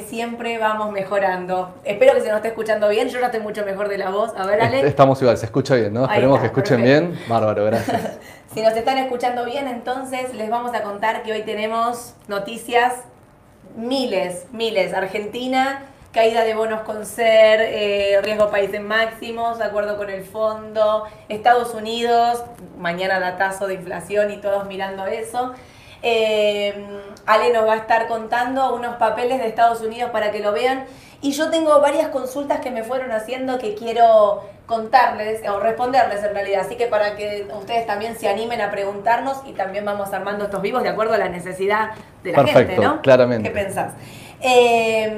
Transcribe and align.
siempre 0.00 0.58
vamos 0.58 0.92
mejorando. 0.92 1.74
Espero 1.84 2.14
que 2.14 2.20
se 2.20 2.28
nos 2.28 2.36
esté 2.36 2.48
escuchando 2.48 2.88
bien. 2.88 3.08
Yo 3.08 3.20
ya 3.20 3.26
estoy 3.26 3.40
mucho 3.40 3.64
mejor 3.64 3.88
de 3.88 3.98
la 3.98 4.10
voz. 4.10 4.32
A 4.36 4.46
ver, 4.46 4.60
Ale. 4.60 4.86
Estamos 4.86 5.20
igual, 5.22 5.36
se 5.36 5.46
escucha 5.46 5.74
bien, 5.74 5.92
¿no? 5.92 6.04
Esperemos 6.04 6.40
que 6.40 6.46
escuchen 6.46 6.82
bien. 6.82 7.18
Bárbaro, 7.28 7.64
gracias. 7.64 8.18
si 8.54 8.62
nos 8.62 8.74
están 8.74 8.98
escuchando 8.98 9.44
bien, 9.44 9.68
entonces 9.68 10.34
les 10.34 10.50
vamos 10.50 10.74
a 10.74 10.82
contar 10.82 11.22
que 11.22 11.32
hoy 11.32 11.42
tenemos 11.42 12.14
noticias 12.28 12.94
miles, 13.76 14.46
miles. 14.52 14.94
Argentina, 14.94 15.84
caída 16.12 16.44
de 16.44 16.54
bonos 16.54 16.80
con 16.80 17.04
ser, 17.04 17.60
eh, 17.60 18.20
riesgo 18.22 18.50
país 18.50 18.72
en 18.72 18.88
máximos, 18.88 19.58
de 19.58 19.64
acuerdo 19.64 19.96
con 19.96 20.10
el 20.10 20.24
fondo. 20.24 21.04
Estados 21.28 21.74
Unidos, 21.74 22.42
mañana 22.78 23.20
datazo 23.20 23.66
de 23.66 23.74
inflación 23.74 24.30
y 24.30 24.38
todos 24.38 24.66
mirando 24.66 25.06
eso. 25.06 25.52
Eh, 26.08 26.72
Ale 27.26 27.52
nos 27.52 27.66
va 27.66 27.72
a 27.72 27.76
estar 27.78 28.06
contando 28.06 28.76
unos 28.76 28.94
papeles 28.94 29.40
de 29.40 29.48
Estados 29.48 29.80
Unidos 29.80 30.12
para 30.12 30.30
que 30.30 30.38
lo 30.38 30.52
vean. 30.52 30.84
Y 31.20 31.32
yo 31.32 31.50
tengo 31.50 31.80
varias 31.80 32.08
consultas 32.08 32.60
que 32.60 32.70
me 32.70 32.84
fueron 32.84 33.10
haciendo 33.10 33.58
que 33.58 33.74
quiero 33.74 34.44
contarles 34.66 35.42
o 35.48 35.58
responderles 35.58 36.22
en 36.22 36.32
realidad. 36.32 36.60
Así 36.64 36.76
que 36.76 36.86
para 36.86 37.16
que 37.16 37.48
ustedes 37.58 37.86
también 37.86 38.16
se 38.16 38.28
animen 38.28 38.60
a 38.60 38.70
preguntarnos 38.70 39.38
y 39.46 39.52
también 39.52 39.84
vamos 39.84 40.12
armando 40.12 40.44
estos 40.44 40.62
vivos 40.62 40.84
de 40.84 40.90
acuerdo 40.90 41.14
a 41.14 41.18
la 41.18 41.28
necesidad 41.28 41.90
de 42.22 42.32
la 42.32 42.46
gente, 42.46 42.76
¿no? 42.78 43.02
Claramente. 43.02 43.48
¿Qué 43.48 43.54
pensás? 43.54 43.94
Eh, 44.40 45.12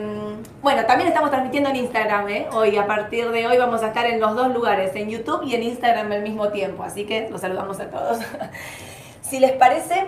bueno, 0.63 0.87
también 0.87 1.09
estamos 1.09 1.31
transmitiendo 1.31 1.69
en 1.69 1.77
Instagram, 1.77 2.29
¿eh? 2.31 2.47
Hoy, 2.53 2.79
a 2.79 2.87
partir 2.87 3.31
de 3.31 3.47
hoy, 3.47 3.59
vamos 3.59 3.83
a 3.83 3.89
estar 3.89 4.07
en 4.07 4.21
los 4.21 4.35
dos 4.35 4.55
lugares, 4.55 4.95
en 4.95 5.11
YouTube 5.11 5.43
y 5.45 5.55
en 5.55 5.65
Instagram 5.65 6.11
al 6.13 6.23
mismo 6.23 6.49
tiempo. 6.49 6.83
Así 6.83 7.05
que 7.05 7.29
los 7.29 7.43
saludamos 7.43 7.79
a 7.81 7.91
todos. 7.91 8.21
si 9.21 9.41
les 9.41 9.53
parece, 9.53 10.07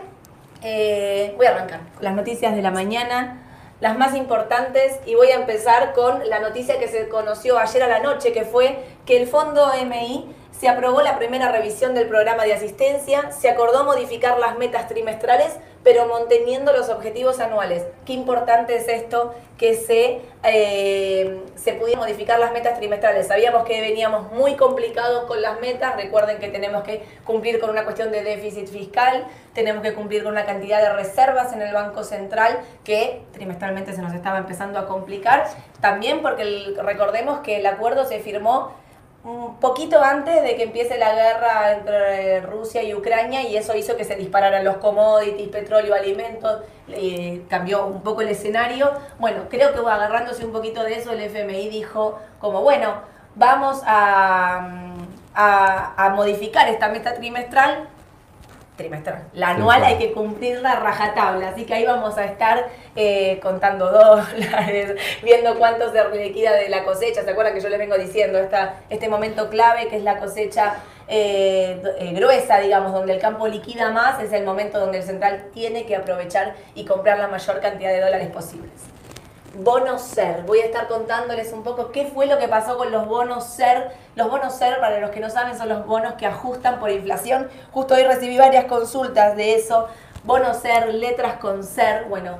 eh, 0.62 1.34
voy 1.36 1.46
a 1.46 1.50
arrancar 1.50 1.80
las 2.00 2.14
noticias 2.14 2.54
de 2.54 2.62
la 2.62 2.70
mañana, 2.70 3.42
las 3.80 3.96
más 3.96 4.14
importantes, 4.14 4.98
y 5.06 5.14
voy 5.14 5.28
a 5.28 5.36
empezar 5.36 5.92
con 5.94 6.28
la 6.28 6.40
noticia 6.40 6.78
que 6.78 6.88
se 6.88 7.08
conoció 7.08 7.58
ayer 7.58 7.82
a 7.82 7.88
la 7.88 8.00
noche, 8.00 8.32
que 8.32 8.44
fue 8.44 8.78
que 9.06 9.20
el 9.20 9.26
Fondo 9.26 9.72
MI 9.86 10.34
se 10.58 10.68
aprobó 10.68 11.02
la 11.02 11.18
primera 11.18 11.50
revisión 11.50 11.94
del 11.94 12.08
programa 12.08 12.44
de 12.44 12.52
asistencia, 12.52 13.32
se 13.32 13.48
acordó 13.48 13.84
modificar 13.84 14.38
las 14.38 14.58
metas 14.58 14.88
trimestrales 14.88 15.56
pero 15.82 16.06
manteniendo 16.06 16.72
los 16.72 16.88
objetivos 16.90 17.40
anuales. 17.40 17.84
Qué 18.04 18.12
importante 18.12 18.76
es 18.76 18.86
esto, 18.88 19.34
que 19.56 19.74
se, 19.74 20.20
eh, 20.42 21.40
se 21.54 21.72
pudieran 21.74 22.04
modificar 22.04 22.38
las 22.38 22.52
metas 22.52 22.78
trimestrales. 22.78 23.26
Sabíamos 23.26 23.64
que 23.64 23.80
veníamos 23.80 24.30
muy 24.32 24.56
complicados 24.56 25.24
con 25.24 25.40
las 25.40 25.60
metas, 25.60 25.96
recuerden 25.96 26.38
que 26.38 26.48
tenemos 26.48 26.82
que 26.82 27.02
cumplir 27.24 27.60
con 27.60 27.70
una 27.70 27.84
cuestión 27.84 28.10
de 28.10 28.22
déficit 28.22 28.68
fiscal, 28.68 29.26
tenemos 29.54 29.82
que 29.82 29.94
cumplir 29.94 30.22
con 30.22 30.32
una 30.32 30.44
cantidad 30.44 30.82
de 30.82 30.92
reservas 30.92 31.52
en 31.52 31.62
el 31.62 31.72
Banco 31.72 32.04
Central 32.04 32.58
que 32.84 33.22
trimestralmente 33.32 33.94
se 33.94 34.02
nos 34.02 34.12
estaba 34.12 34.38
empezando 34.38 34.78
a 34.78 34.86
complicar, 34.86 35.46
también 35.80 36.20
porque 36.20 36.74
recordemos 36.82 37.40
que 37.40 37.56
el 37.56 37.66
acuerdo 37.66 38.04
se 38.04 38.20
firmó 38.20 38.72
un 39.22 39.56
poquito 39.56 40.02
antes 40.02 40.42
de 40.42 40.56
que 40.56 40.62
empiece 40.62 40.96
la 40.96 41.14
guerra 41.14 41.72
entre 41.72 42.40
Rusia 42.40 42.82
y 42.82 42.94
Ucrania 42.94 43.42
y 43.42 43.56
eso 43.56 43.76
hizo 43.76 43.96
que 43.96 44.04
se 44.04 44.16
dispararan 44.16 44.64
los 44.64 44.78
commodities, 44.78 45.48
petróleo, 45.48 45.94
alimentos, 45.94 46.62
cambió 47.48 47.84
un 47.86 48.02
poco 48.02 48.22
el 48.22 48.28
escenario. 48.28 48.90
Bueno, 49.18 49.42
creo 49.50 49.74
que 49.74 49.80
agarrándose 49.80 50.44
un 50.44 50.52
poquito 50.52 50.82
de 50.82 50.94
eso, 50.94 51.12
el 51.12 51.20
FMI 51.20 51.68
dijo 51.68 52.18
como, 52.38 52.62
bueno, 52.62 52.94
vamos 53.34 53.82
a, 53.84 54.94
a, 55.34 56.06
a 56.06 56.08
modificar 56.10 56.68
esta 56.68 56.88
meta 56.88 57.14
trimestral 57.14 57.88
trimestral. 58.76 59.24
La 59.34 59.50
anual 59.50 59.84
hay 59.84 59.98
que 59.98 60.12
cumplirla 60.12 60.76
rajatabla, 60.76 61.50
así 61.50 61.64
que 61.64 61.74
ahí 61.74 61.84
vamos 61.84 62.16
a 62.16 62.24
estar 62.24 62.68
eh, 62.96 63.38
contando 63.42 63.90
dólares, 63.92 64.94
viendo 65.22 65.56
cuánto 65.58 65.92
se 65.92 66.16
liquida 66.16 66.52
de 66.52 66.68
la 66.68 66.84
cosecha. 66.84 67.22
¿Se 67.22 67.30
acuerdan 67.30 67.54
que 67.54 67.60
yo 67.60 67.68
les 67.68 67.78
vengo 67.78 67.96
diciendo 67.96 68.38
esta, 68.38 68.76
este 68.88 69.08
momento 69.08 69.50
clave 69.50 69.88
que 69.88 69.96
es 69.96 70.02
la 70.02 70.18
cosecha 70.18 70.76
eh, 71.08 71.82
eh, 71.98 72.12
gruesa, 72.12 72.60
digamos, 72.60 72.92
donde 72.92 73.14
el 73.14 73.20
campo 73.20 73.48
liquida 73.48 73.90
más, 73.90 74.22
es 74.22 74.32
el 74.32 74.44
momento 74.44 74.78
donde 74.78 74.98
el 74.98 75.04
central 75.04 75.46
tiene 75.52 75.84
que 75.84 75.96
aprovechar 75.96 76.54
y 76.74 76.84
comprar 76.84 77.18
la 77.18 77.28
mayor 77.28 77.60
cantidad 77.60 77.90
de 77.90 78.00
dólares 78.00 78.28
posibles? 78.28 78.70
Bonos 79.54 80.02
SER. 80.02 80.42
Voy 80.44 80.60
a 80.60 80.66
estar 80.66 80.88
contándoles 80.88 81.52
un 81.52 81.62
poco 81.62 81.92
qué 81.92 82.06
fue 82.06 82.26
lo 82.26 82.38
que 82.38 82.48
pasó 82.48 82.76
con 82.76 82.90
los 82.92 83.06
bonos 83.06 83.44
SER. 83.44 83.90
Los 84.14 84.30
bonos 84.30 84.54
SER, 84.54 84.80
para 84.80 85.00
los 85.00 85.10
que 85.10 85.20
no 85.20 85.30
saben, 85.30 85.56
son 85.56 85.68
los 85.68 85.86
bonos 85.86 86.14
que 86.14 86.26
ajustan 86.26 86.78
por 86.78 86.90
inflación. 86.90 87.48
Justo 87.72 87.94
hoy 87.94 88.04
recibí 88.04 88.38
varias 88.38 88.66
consultas 88.66 89.36
de 89.36 89.54
eso. 89.54 89.88
Bonos 90.24 90.58
SER, 90.58 90.94
letras 90.94 91.38
con 91.38 91.64
SER. 91.64 92.04
Bueno, 92.04 92.38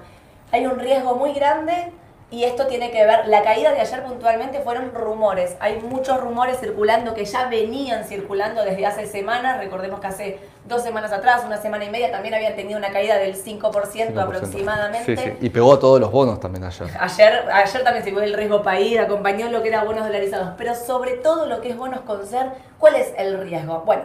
hay 0.53 0.67
un 0.67 0.79
riesgo 0.79 1.15
muy 1.15 1.33
grande 1.33 1.93
y 2.33 2.45
esto 2.45 2.69
tiene 2.69 2.93
que 2.93 3.05
ver, 3.05 3.27
la 3.27 3.43
caída 3.43 3.73
de 3.73 3.81
ayer 3.81 4.05
puntualmente 4.05 4.61
fueron 4.61 4.95
rumores. 4.95 5.57
Hay 5.59 5.81
muchos 5.81 6.21
rumores 6.21 6.61
circulando 6.61 7.13
que 7.13 7.25
ya 7.25 7.49
venían 7.49 8.05
circulando 8.05 8.63
desde 8.65 8.87
hace 8.87 9.07
semanas. 9.07 9.59
Recordemos 9.59 9.99
que 9.99 10.07
hace 10.07 10.39
dos 10.65 10.81
semanas 10.81 11.13
atrás, 11.13 11.43
una 11.45 11.57
semana 11.57 11.87
y 11.87 11.91
media, 11.91 12.13
también 12.13 12.35
habían 12.35 12.55
tenido 12.55 12.79
una 12.79 12.91
caída 12.91 13.17
del 13.19 13.35
5%, 13.35 14.17
aproximadamente. 14.17 15.17
Sí, 15.17 15.23
sí. 15.23 15.37
Y 15.41 15.51
pegó 15.51 15.73
a 15.73 15.81
todos 15.81 15.99
los 15.99 16.13
bonos 16.13 16.39
también 16.39 16.63
ayer. 16.63 16.89
Ayer, 17.01 17.51
ayer 17.53 17.83
también 17.83 18.05
se 18.05 18.13
fue 18.13 18.25
el 18.25 18.35
riesgo 18.35 18.63
país, 18.63 18.97
acompañó 19.01 19.51
lo 19.51 19.61
que 19.63 19.69
era 19.69 19.83
bonos 19.83 20.05
dolarizados. 20.05 20.51
Pero 20.57 20.77
sobre 20.77 21.15
todo 21.15 21.47
lo 21.47 21.61
que 21.61 21.71
es 21.71 21.77
bonos 21.77 22.03
con 22.03 22.25
ser, 22.25 22.53
¿cuál 22.79 22.95
es 22.95 23.13
el 23.19 23.41
riesgo? 23.41 23.83
Bueno, 23.85 24.05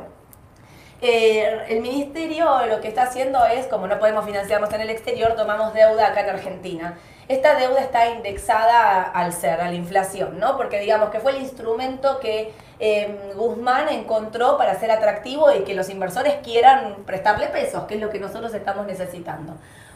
eh, 0.99 1.59
el 1.69 1.81
ministerio 1.81 2.65
lo 2.65 2.81
que 2.81 2.87
está 2.87 3.03
haciendo 3.03 3.45
es, 3.45 3.67
como 3.67 3.85
no 3.85 3.99
podemos 3.99 4.25
financiarnos 4.25 4.73
en 4.73 4.81
el 4.81 4.89
exterior, 4.89 5.35
tomamos 5.35 5.75
deuda 5.75 6.07
acá 6.07 6.21
en 6.21 6.29
Argentina 6.31 6.97
esta 7.27 7.55
deuda 7.55 7.81
está 7.81 8.09
indexada 8.09 9.01
al 9.01 9.33
ser, 9.33 9.59
a 9.59 9.69
la 9.69 9.73
inflación, 9.73 10.39
¿no? 10.39 10.57
Porque 10.57 10.79
digamos 10.79 11.09
que 11.09 11.19
fue 11.19 11.31
el 11.31 11.41
instrumento 11.41 12.19
que 12.19 12.53
em, 12.79 13.33
Guzmán 13.35 13.89
encontró 13.89 14.57
para 14.57 14.79
ser 14.79 14.91
atractivo 14.91 15.51
y 15.53 15.63
que 15.63 15.73
los 15.73 15.89
inversores 15.89 16.35
quieran 16.43 16.97
prestarle 17.05 17.47
pesos, 17.47 17.85
que 17.85 17.95
es 17.95 18.01
lo 18.01 18.09
que 18.09 18.19
nosotros 18.19 18.53
estamos 18.53 18.85
necesitando. 18.85 19.53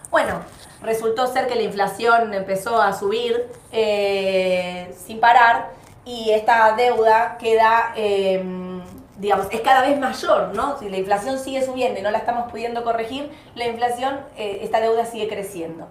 Bueno, 0.10 0.42
resultó 0.82 1.28
ser 1.28 1.48
que 1.48 1.56
la 1.56 1.62
inflación 1.62 2.34
empezó 2.34 2.82
a 2.82 2.94
subir 2.94 3.48
eh, 3.72 4.92
sin 5.06 5.20
parar 5.20 5.70
y 6.04 6.32
esta 6.32 6.74
deuda 6.76 7.38
queda, 7.38 7.94
em, 7.96 8.82
digamos, 9.18 9.46
es 9.52 9.62
cada 9.62 9.82
vez 9.82 10.00
mayor, 10.00 10.56
¿no? 10.56 10.80
Si 10.80 10.90
la 10.90 10.98
inflación 10.98 11.38
sigue 11.38 11.64
subiendo 11.64 12.00
y 12.00 12.04
no 12.04 12.10
la 12.10 12.18
estamos 12.18 12.50
pudiendo 12.50 12.84
corregir, 12.84 13.30
la 13.54 13.68
inflación, 13.68 14.20
eh, 14.36 14.62
esta 14.64 14.80
deuda 14.80 15.06
sigue 15.06 15.28
creciendo. 15.28 15.88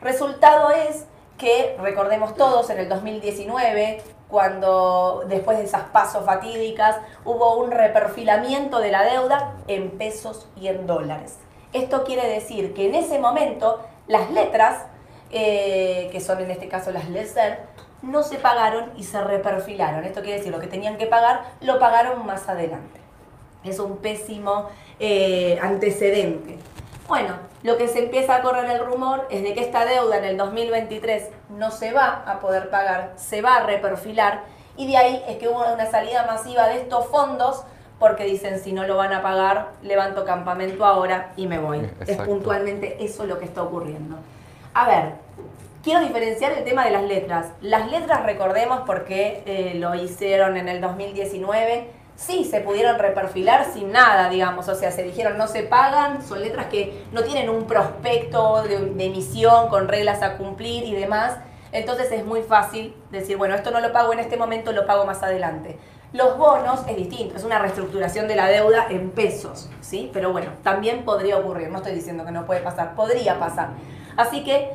Resultado 0.00 0.70
es 0.70 1.06
que, 1.38 1.76
recordemos 1.80 2.34
todos, 2.34 2.70
en 2.70 2.78
el 2.78 2.88
2019, 2.88 4.02
cuando 4.28 5.24
después 5.28 5.58
de 5.58 5.64
esas 5.64 5.84
pasos 5.84 6.24
fatídicas 6.24 6.96
hubo 7.24 7.56
un 7.56 7.70
reperfilamiento 7.70 8.78
de 8.80 8.90
la 8.90 9.04
deuda 9.04 9.54
en 9.68 9.90
pesos 9.92 10.48
y 10.56 10.68
en 10.68 10.86
dólares. 10.86 11.36
Esto 11.72 12.04
quiere 12.04 12.28
decir 12.28 12.74
que 12.74 12.86
en 12.86 12.94
ese 12.94 13.18
momento 13.18 13.80
las 14.08 14.30
letras, 14.30 14.84
eh, 15.30 16.08
que 16.10 16.20
son 16.20 16.40
en 16.40 16.50
este 16.50 16.68
caso 16.68 16.90
las 16.90 17.08
LESER, 17.08 17.60
no 18.02 18.22
se 18.22 18.36
pagaron 18.36 18.92
y 18.96 19.04
se 19.04 19.22
reperfilaron. 19.22 20.04
Esto 20.04 20.22
quiere 20.22 20.38
decir 20.38 20.52
lo 20.52 20.60
que 20.60 20.66
tenían 20.66 20.96
que 20.96 21.06
pagar 21.06 21.42
lo 21.60 21.78
pagaron 21.78 22.24
más 22.26 22.48
adelante. 22.48 23.00
Es 23.64 23.78
un 23.78 23.98
pésimo 23.98 24.68
eh, 24.98 25.58
antecedente. 25.60 26.58
Bueno, 27.08 27.34
lo 27.62 27.76
que 27.76 27.86
se 27.86 28.00
empieza 28.00 28.36
a 28.36 28.42
correr 28.42 28.68
el 28.68 28.84
rumor 28.84 29.26
es 29.30 29.42
de 29.42 29.54
que 29.54 29.60
esta 29.60 29.84
deuda 29.84 30.18
en 30.18 30.24
el 30.24 30.36
2023 30.36 31.28
no 31.50 31.70
se 31.70 31.92
va 31.92 32.24
a 32.26 32.40
poder 32.40 32.68
pagar, 32.68 33.12
se 33.14 33.42
va 33.42 33.56
a 33.56 33.66
reperfilar 33.66 34.42
y 34.76 34.88
de 34.88 34.96
ahí 34.96 35.22
es 35.28 35.36
que 35.36 35.48
hubo 35.48 35.72
una 35.72 35.86
salida 35.86 36.26
masiva 36.26 36.66
de 36.66 36.80
estos 36.80 37.06
fondos 37.06 37.62
porque 38.00 38.24
dicen 38.24 38.58
si 38.58 38.72
no 38.72 38.86
lo 38.86 38.96
van 38.96 39.12
a 39.12 39.22
pagar, 39.22 39.70
levanto 39.82 40.24
campamento 40.24 40.84
ahora 40.84 41.32
y 41.36 41.46
me 41.46 41.58
voy. 41.58 41.88
Es 42.06 42.16
puntualmente 42.18 43.02
eso 43.04 43.24
lo 43.24 43.38
que 43.38 43.44
está 43.44 43.62
ocurriendo. 43.62 44.16
A 44.74 44.88
ver, 44.88 45.12
quiero 45.84 46.00
diferenciar 46.00 46.52
el 46.52 46.64
tema 46.64 46.84
de 46.84 46.90
las 46.90 47.04
letras. 47.04 47.46
Las 47.60 47.88
letras 47.90 48.24
recordemos 48.24 48.80
porque 48.84 49.44
eh, 49.46 49.74
lo 49.76 49.94
hicieron 49.94 50.56
en 50.56 50.68
el 50.68 50.80
2019 50.80 51.88
sí 52.16 52.44
se 52.44 52.60
pudieron 52.60 52.98
reperfilar 52.98 53.66
sin 53.72 53.92
nada, 53.92 54.28
digamos, 54.28 54.68
o 54.68 54.74
sea, 54.74 54.90
se 54.90 55.02
dijeron 55.02 55.38
no 55.38 55.46
se 55.46 55.62
pagan, 55.62 56.26
son 56.26 56.40
letras 56.40 56.66
que 56.66 57.04
no 57.12 57.22
tienen 57.22 57.48
un 57.50 57.66
prospecto 57.66 58.62
de, 58.62 58.76
emisión 59.04 59.68
con 59.68 59.86
reglas 59.86 60.22
a 60.22 60.36
cumplir 60.38 60.84
y 60.84 60.94
demás, 60.94 61.36
entonces 61.72 62.10
es 62.10 62.24
muy 62.24 62.42
fácil 62.42 62.96
decir, 63.10 63.36
bueno, 63.36 63.54
esto 63.54 63.70
no 63.70 63.80
lo 63.80 63.92
pago 63.92 64.12
en 64.12 64.18
este 64.18 64.36
momento, 64.36 64.72
lo 64.72 64.86
pago 64.86 65.04
más 65.04 65.22
adelante. 65.22 65.78
Los 66.12 66.38
bonos 66.38 66.80
es 66.88 66.96
distinto, 66.96 67.36
es 67.36 67.44
una 67.44 67.58
reestructuración 67.58 68.28
de 68.28 68.36
la 68.36 68.48
deuda 68.48 68.86
en 68.88 69.10
pesos, 69.10 69.68
¿sí? 69.82 70.10
Pero 70.14 70.32
bueno, 70.32 70.52
también 70.62 71.04
podría 71.04 71.36
ocurrir, 71.36 71.68
no 71.68 71.78
estoy 71.78 71.92
diciendo 71.92 72.24
que 72.24 72.30
no 72.30 72.46
puede 72.46 72.60
pasar, 72.60 72.94
podría 72.94 73.38
pasar. 73.38 73.70
Así 74.16 74.42
que 74.42 74.72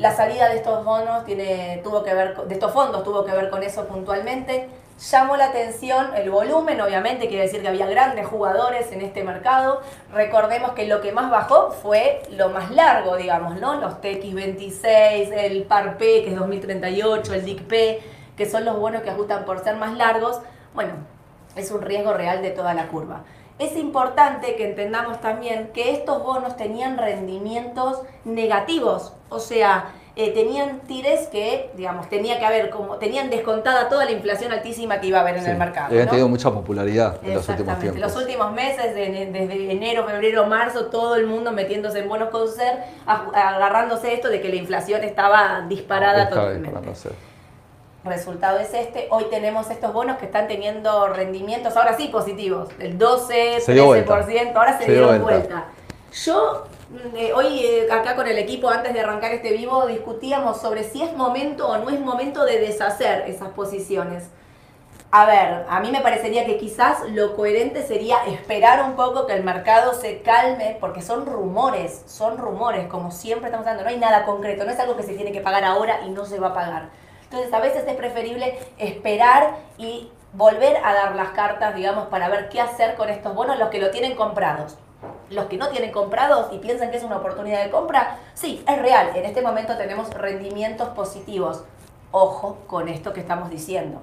La 0.00 0.16
salida 0.16 0.48
de 0.48 0.56
estos 0.56 0.82
bonos 0.82 1.26
tiene, 1.26 1.82
tuvo 1.84 2.02
que 2.02 2.14
ver, 2.14 2.34
de 2.34 2.54
estos 2.54 2.72
fondos 2.72 3.04
tuvo 3.04 3.22
que 3.22 3.32
ver 3.32 3.50
con 3.50 3.62
eso 3.62 3.84
puntualmente. 3.86 4.66
Llamó 5.00 5.38
la 5.38 5.46
atención 5.46 6.10
el 6.14 6.28
volumen, 6.28 6.78
obviamente, 6.82 7.28
quiere 7.28 7.44
decir 7.44 7.62
que 7.62 7.68
había 7.68 7.86
grandes 7.86 8.26
jugadores 8.26 8.92
en 8.92 9.00
este 9.00 9.24
mercado. 9.24 9.80
Recordemos 10.12 10.72
que 10.72 10.86
lo 10.86 11.00
que 11.00 11.10
más 11.10 11.30
bajó 11.30 11.70
fue 11.70 12.20
lo 12.32 12.50
más 12.50 12.70
largo, 12.70 13.16
digamos, 13.16 13.58
¿no? 13.58 13.80
Los 13.80 13.94
TX26, 14.02 15.32
el 15.32 15.62
PAR 15.62 15.96
P, 15.96 16.22
que 16.22 16.28
es 16.28 16.36
2038, 16.36 17.32
el 17.32 17.44
DIC 17.46 17.62
P, 17.62 18.02
que 18.36 18.44
son 18.44 18.66
los 18.66 18.78
bonos 18.78 19.00
que 19.00 19.08
ajustan 19.08 19.46
por 19.46 19.64
ser 19.64 19.76
más 19.76 19.96
largos. 19.96 20.42
Bueno, 20.74 20.92
es 21.56 21.70
un 21.70 21.80
riesgo 21.80 22.12
real 22.12 22.42
de 22.42 22.50
toda 22.50 22.74
la 22.74 22.88
curva. 22.88 23.24
Es 23.58 23.78
importante 23.78 24.54
que 24.54 24.68
entendamos 24.68 25.18
también 25.22 25.70
que 25.72 25.92
estos 25.92 26.22
bonos 26.22 26.58
tenían 26.58 26.98
rendimientos 26.98 28.02
negativos, 28.26 29.14
o 29.30 29.38
sea, 29.38 29.92
eh, 30.16 30.32
tenían 30.32 30.80
tires 30.80 31.28
que, 31.28 31.70
digamos, 31.76 32.08
tenía 32.08 32.38
que 32.38 32.44
haber, 32.44 32.70
como 32.70 32.96
tenían 32.96 33.30
descontada 33.30 33.88
toda 33.88 34.04
la 34.04 34.10
inflación 34.10 34.52
altísima 34.52 35.00
que 35.00 35.06
iba 35.06 35.18
a 35.18 35.20
haber 35.22 35.36
en 35.36 35.46
el 35.46 35.56
mercado. 35.56 35.86
Habían 35.86 36.08
tenido 36.08 36.28
mucha 36.28 36.50
popularidad 36.50 37.18
en 37.22 37.34
los 37.34 37.48
últimos 37.48 37.78
tiempos. 37.78 38.00
Los 38.00 38.16
últimos 38.16 38.52
meses, 38.52 38.94
desde 38.94 39.72
enero, 39.72 40.06
febrero, 40.06 40.46
marzo, 40.46 40.86
todo 40.86 41.16
el 41.16 41.26
mundo 41.26 41.52
metiéndose 41.52 42.00
en 42.00 42.08
bonos 42.08 42.30
con 42.30 42.48
ser, 42.48 42.78
agarrándose 43.06 44.14
esto 44.14 44.28
de 44.28 44.40
que 44.40 44.48
la 44.48 44.56
inflación 44.56 45.04
estaba 45.04 45.66
disparada 45.68 46.24
estaba 46.24 46.52
totalmente 46.52 47.10
resultado 48.04 48.58
es 48.58 48.72
este. 48.72 49.08
Hoy 49.10 49.24
tenemos 49.30 49.70
estos 49.70 49.92
bonos 49.92 50.16
que 50.18 50.26
están 50.26 50.48
teniendo 50.48 51.08
rendimientos, 51.08 51.76
ahora 51.76 51.96
sí 51.96 52.08
positivos, 52.08 52.68
el 52.78 52.98
12, 52.98 53.58
13%, 53.66 54.54
ahora 54.54 54.78
se, 54.78 54.86
dieron 54.86 55.22
vuelta. 55.22 55.66
Yo 56.24 56.64
eh, 57.14 57.32
hoy 57.32 57.60
eh, 57.60 57.88
acá 57.92 58.16
con 58.16 58.26
el 58.26 58.36
equipo 58.36 58.68
antes 58.68 58.92
de 58.92 59.00
arrancar 59.00 59.32
este 59.32 59.52
vivo 59.52 59.86
discutíamos 59.86 60.60
sobre 60.60 60.82
si 60.82 61.02
es 61.02 61.16
momento 61.16 61.68
o 61.68 61.78
no 61.78 61.88
es 61.88 62.00
momento 62.00 62.44
de 62.44 62.58
deshacer 62.58 63.28
esas 63.28 63.50
posiciones. 63.50 64.28
A 65.12 65.26
ver, 65.26 65.66
a 65.68 65.80
mí 65.80 65.90
me 65.90 66.00
parecería 66.00 66.46
que 66.46 66.56
quizás 66.56 67.08
lo 67.10 67.34
coherente 67.36 67.84
sería 67.84 68.24
esperar 68.26 68.84
un 68.84 68.94
poco 68.94 69.26
que 69.26 69.34
el 69.34 69.42
mercado 69.42 69.92
se 69.92 70.22
calme, 70.22 70.76
porque 70.80 71.02
son 71.02 71.26
rumores, 71.26 72.02
son 72.06 72.38
rumores, 72.38 72.86
como 72.86 73.10
siempre 73.10 73.46
estamos 73.46 73.66
hablando, 73.66 73.84
no 73.84 73.90
hay 73.90 73.98
nada 73.98 74.24
concreto, 74.24 74.64
no 74.64 74.70
es 74.70 74.78
algo 74.78 74.96
que 74.96 75.02
se 75.02 75.14
tiene 75.14 75.32
que 75.32 75.40
pagar 75.40 75.64
ahora 75.64 76.02
y 76.06 76.10
no 76.10 76.24
se 76.24 76.38
va 76.38 76.48
a 76.48 76.54
pagar. 76.54 76.90
Entonces 77.24 77.52
a 77.52 77.60
veces 77.60 77.84
es 77.86 77.94
preferible 77.94 78.58
esperar 78.78 79.56
y 79.78 80.10
volver 80.32 80.76
a 80.84 80.94
dar 80.94 81.16
las 81.16 81.30
cartas, 81.30 81.74
digamos, 81.74 82.06
para 82.06 82.28
ver 82.28 82.48
qué 82.48 82.60
hacer 82.60 82.94
con 82.94 83.08
estos 83.08 83.34
bonos, 83.34 83.58
los 83.58 83.68
que 83.68 83.80
lo 83.80 83.90
tienen 83.90 84.14
comprados. 84.14 84.76
Los 85.30 85.46
que 85.46 85.56
no 85.56 85.68
tienen 85.68 85.92
comprados 85.92 86.52
y 86.52 86.58
piensan 86.58 86.90
que 86.90 86.96
es 86.96 87.04
una 87.04 87.18
oportunidad 87.18 87.64
de 87.64 87.70
compra, 87.70 88.18
sí, 88.34 88.64
es 88.66 88.82
real. 88.82 89.12
En 89.14 89.24
este 89.24 89.42
momento 89.42 89.76
tenemos 89.76 90.12
rendimientos 90.12 90.88
positivos. 90.88 91.62
Ojo 92.10 92.58
con 92.66 92.88
esto 92.88 93.12
que 93.12 93.20
estamos 93.20 93.48
diciendo. 93.48 94.00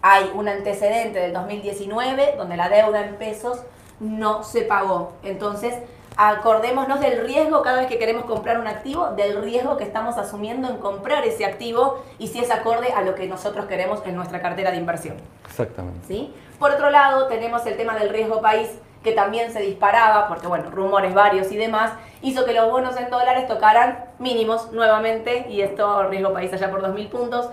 Hay 0.00 0.30
un 0.32 0.48
antecedente 0.48 1.18
del 1.18 1.32
2019 1.32 2.34
donde 2.36 2.56
la 2.56 2.68
deuda 2.68 3.04
en 3.04 3.16
pesos 3.16 3.60
no 3.98 4.44
se 4.44 4.62
pagó. 4.62 5.12
Entonces, 5.24 5.74
acordémonos 6.16 7.00
del 7.00 7.26
riesgo 7.26 7.62
cada 7.62 7.80
vez 7.80 7.88
que 7.88 7.98
queremos 7.98 8.24
comprar 8.24 8.60
un 8.60 8.68
activo, 8.68 9.08
del 9.10 9.42
riesgo 9.42 9.76
que 9.76 9.84
estamos 9.84 10.18
asumiendo 10.18 10.68
en 10.68 10.76
comprar 10.76 11.24
ese 11.24 11.44
activo 11.44 12.02
y 12.18 12.28
si 12.28 12.38
es 12.38 12.50
acorde 12.50 12.92
a 12.92 13.02
lo 13.02 13.16
que 13.16 13.26
nosotros 13.26 13.66
queremos 13.66 14.00
en 14.06 14.14
nuestra 14.14 14.40
cartera 14.40 14.70
de 14.70 14.76
inversión. 14.76 15.16
Exactamente. 15.46 16.06
¿Sí? 16.06 16.32
Por 16.60 16.70
otro 16.70 16.90
lado, 16.90 17.26
tenemos 17.26 17.66
el 17.66 17.76
tema 17.76 17.98
del 17.98 18.10
riesgo 18.10 18.40
país 18.40 18.68
que 19.02 19.12
también 19.12 19.52
se 19.52 19.60
disparaba, 19.60 20.28
porque 20.28 20.46
bueno, 20.46 20.70
rumores 20.70 21.14
varios 21.14 21.50
y 21.52 21.56
demás, 21.56 21.92
hizo 22.22 22.44
que 22.44 22.52
los 22.52 22.70
bonos 22.70 22.96
en 22.96 23.08
dólares 23.08 23.46
tocaran 23.46 24.04
mínimos 24.18 24.72
nuevamente, 24.72 25.46
y 25.48 25.62
esto 25.62 26.04
riesgo 26.08 26.32
país 26.32 26.52
allá 26.52 26.70
por 26.70 26.82
2.000 26.82 27.08
puntos, 27.08 27.48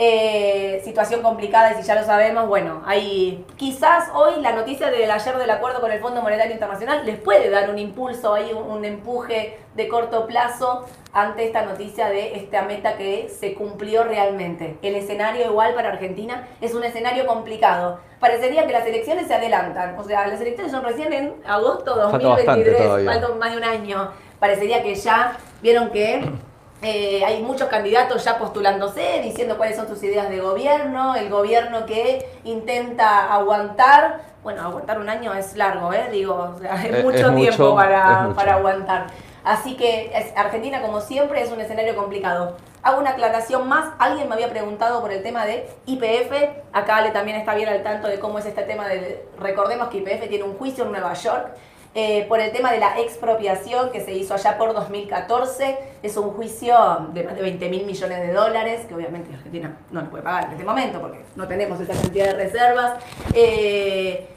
eh, 0.00 0.80
situación 0.84 1.22
complicada 1.22 1.72
y 1.72 1.74
si 1.74 1.82
ya 1.82 1.96
lo 1.96 2.04
sabemos, 2.04 2.46
bueno, 2.46 2.82
hay 2.86 3.44
quizás 3.56 4.10
hoy 4.14 4.40
la 4.40 4.52
noticia 4.52 4.92
del 4.92 5.10
ayer 5.10 5.36
del 5.36 5.50
acuerdo 5.50 5.80
con 5.80 5.90
el 5.90 5.98
Fondo 5.98 6.22
Monetario 6.22 6.52
Internacional 6.52 7.04
les 7.04 7.18
puede 7.18 7.50
dar 7.50 7.68
un 7.68 7.80
impulso, 7.80 8.32
hay 8.32 8.52
un, 8.52 8.84
empuje 8.84 9.58
de 9.74 9.88
corto 9.88 10.24
plazo 10.28 10.86
ante 11.12 11.44
esta 11.44 11.62
noticia 11.62 12.10
de 12.10 12.36
esta 12.36 12.62
meta 12.62 12.96
que 12.96 13.28
se 13.28 13.54
cumplió 13.54 14.04
realmente. 14.04 14.78
El 14.82 14.94
escenario 14.94 15.46
igual 15.46 15.74
para 15.74 15.88
Argentina 15.88 16.46
es 16.60 16.74
un 16.74 16.84
escenario 16.84 17.26
complicado. 17.26 17.98
Parecería 18.20 18.68
que 18.68 18.72
las 18.72 18.86
elecciones 18.86 19.26
se 19.26 19.34
adelantan, 19.34 19.98
o 19.98 20.04
sea, 20.04 20.28
las 20.28 20.40
elecciones 20.40 20.70
son 20.70 20.84
recién 20.84 21.12
en 21.12 21.34
agosto 21.44 21.96
2023, 21.96 23.04
falta 23.04 23.28
más 23.34 23.50
de 23.50 23.56
un 23.56 23.64
año. 23.64 24.12
Parecería 24.38 24.80
que 24.80 24.94
ya 24.94 25.36
vieron 25.60 25.90
que 25.90 26.24
eh, 26.80 27.24
hay 27.24 27.42
muchos 27.42 27.68
candidatos 27.68 28.24
ya 28.24 28.38
postulándose, 28.38 29.20
diciendo 29.22 29.56
cuáles 29.56 29.76
son 29.76 29.88
sus 29.88 30.00
ideas 30.02 30.30
de 30.30 30.38
gobierno, 30.38 31.16
el 31.16 31.28
gobierno 31.28 31.86
que 31.86 32.28
intenta 32.44 33.32
aguantar, 33.34 34.20
bueno, 34.44 34.62
aguantar 34.62 35.00
un 35.00 35.08
año 35.08 35.34
es 35.34 35.56
largo, 35.56 35.92
¿eh? 35.92 36.08
digo, 36.12 36.54
es, 36.62 37.04
mucho 37.04 37.34
tiempo 37.34 37.74
para, 37.74 38.32
para, 38.34 38.54
aguantar. 38.54 39.08
Así 39.42 39.76
que 39.76 40.12
Argentina, 40.36 40.80
como 40.80 41.00
siempre, 41.00 41.42
es 41.42 41.50
un 41.50 41.60
escenario 41.60 41.96
complicado. 41.96 42.56
Hago 42.82 43.00
una 43.00 43.10
aclaración 43.10 43.66
más, 43.66 43.92
alguien 43.98 44.28
me 44.28 44.34
había 44.34 44.50
preguntado 44.50 45.00
por 45.00 45.10
el 45.10 45.22
tema 45.22 45.46
de 45.46 45.68
IPF, 45.86 46.32
acá 46.72 46.98
Ale 46.98 47.10
también 47.10 47.38
está 47.38 47.54
bien 47.54 47.68
al 47.68 47.82
tanto 47.82 48.06
de 48.06 48.20
cómo 48.20 48.38
es 48.38 48.46
este 48.46 48.62
tema 48.62 48.86
de, 48.86 49.26
recordemos 49.40 49.88
que 49.88 49.98
IPF 49.98 50.28
tiene 50.28 50.44
un 50.44 50.56
juicio 50.56 50.84
en 50.84 50.92
Nueva 50.92 51.12
York, 51.14 51.56
eh, 51.94 52.26
por 52.28 52.38
el 52.38 52.52
tema 52.52 52.70
de 52.70 52.78
la 52.78 53.00
expropiación 53.00 53.90
que 53.90 54.00
se 54.00 54.12
hizo 54.12 54.34
allá 54.34 54.58
por 54.58 54.74
2014. 54.74 55.78
Es 56.02 56.16
un 56.16 56.30
juicio 56.30 56.76
de 57.12 57.24
más 57.24 57.34
de 57.34 57.42
20 57.42 57.68
mil 57.70 57.86
millones 57.86 58.20
de 58.20 58.32
dólares, 58.32 58.82
que 58.86 58.94
obviamente 58.94 59.34
Argentina 59.34 59.76
no 59.90 60.02
lo 60.02 60.10
puede 60.10 60.22
pagar 60.22 60.44
en 60.44 60.52
este 60.52 60.64
momento 60.64 61.00
porque 61.00 61.20
no 61.34 61.48
tenemos 61.48 61.80
esa 61.80 61.94
cantidad 61.94 62.26
de 62.26 62.34
reservas. 62.34 63.02
Eh, 63.32 64.28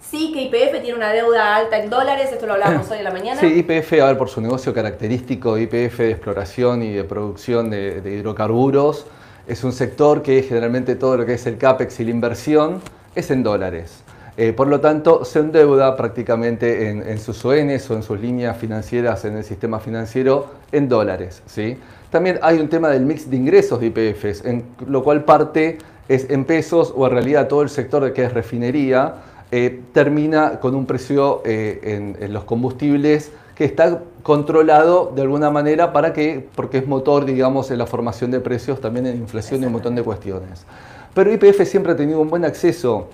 sí 0.00 0.32
que 0.32 0.42
IPF 0.42 0.80
tiene 0.80 0.94
una 0.94 1.12
deuda 1.12 1.56
alta 1.56 1.78
en 1.78 1.90
dólares, 1.90 2.30
esto 2.32 2.46
lo 2.46 2.54
hablábamos 2.54 2.90
hoy 2.90 2.98
en 2.98 3.04
la 3.04 3.10
mañana. 3.10 3.40
Sí, 3.40 3.46
IPF, 3.46 3.92
a 4.00 4.06
ver, 4.06 4.16
por 4.16 4.28
su 4.28 4.40
negocio 4.40 4.72
característico, 4.72 5.58
IPF 5.58 5.98
de 5.98 6.10
exploración 6.12 6.82
y 6.82 6.92
de 6.92 7.04
producción 7.04 7.68
de, 7.68 8.00
de 8.00 8.12
hidrocarburos, 8.12 9.06
es 9.46 9.64
un 9.64 9.72
sector 9.72 10.22
que 10.22 10.42
generalmente 10.42 10.94
todo 10.94 11.16
lo 11.16 11.26
que 11.26 11.34
es 11.34 11.46
el 11.46 11.58
CAPEX 11.58 12.00
y 12.00 12.04
la 12.04 12.10
inversión 12.12 12.80
es 13.14 13.30
en 13.30 13.42
dólares. 13.42 14.01
Eh, 14.36 14.54
por 14.54 14.66
lo 14.66 14.80
tanto, 14.80 15.24
se 15.24 15.40
endeuda 15.40 15.94
prácticamente 15.94 16.88
en, 16.88 17.18
sus 17.18 17.44
ONs 17.44 17.90
o 17.90 17.94
en 17.94 18.02
sus 18.02 18.18
líneas 18.18 18.56
financieras 18.56 19.24
en 19.26 19.36
el 19.36 19.44
sistema 19.44 19.78
financiero 19.78 20.46
en 20.72 20.88
dólares. 20.88 21.42
¿sí? 21.46 21.76
También 22.10 22.38
hay 22.40 22.58
un 22.58 22.68
tema 22.68 22.88
del 22.88 23.04
mix 23.04 23.28
de 23.30 23.36
ingresos 23.36 23.78
de 23.80 23.86
IPFs, 23.86 24.44
en 24.44 24.64
lo 24.86 25.04
cual 25.04 25.24
parte 25.24 25.78
es 26.08 26.30
en 26.30 26.44
pesos 26.44 26.92
o 26.96 27.06
en 27.06 27.12
realidad 27.12 27.46
todo 27.48 27.62
el 27.62 27.68
sector 27.68 28.04
de 28.04 28.12
que 28.12 28.24
es 28.24 28.32
refinería 28.32 29.16
eh, 29.50 29.82
termina 29.92 30.60
con 30.60 30.74
un 30.74 30.86
precio 30.86 31.42
eh, 31.44 32.16
en, 32.18 32.32
los 32.32 32.44
combustibles 32.44 33.32
que 33.54 33.66
está 33.66 34.02
controlado 34.22 35.12
de 35.14 35.20
alguna 35.20 35.50
manera 35.50 35.92
para 35.92 36.14
que, 36.14 36.48
porque 36.54 36.78
es 36.78 36.86
motor, 36.86 37.26
digamos, 37.26 37.70
en 37.70 37.76
la 37.76 37.86
formación 37.86 38.30
de 38.30 38.40
precios, 38.40 38.80
también 38.80 39.06
en 39.06 39.18
inflación 39.18 39.62
y 39.62 39.66
un 39.66 39.72
montón 39.72 39.94
de 39.94 40.02
cuestiones. 40.02 40.64
Pero 41.12 41.30
IPF 41.30 41.66
siempre 41.66 41.92
ha 41.92 41.96
tenido 41.96 42.20
un 42.20 42.30
buen 42.30 42.46
acceso 42.46 43.08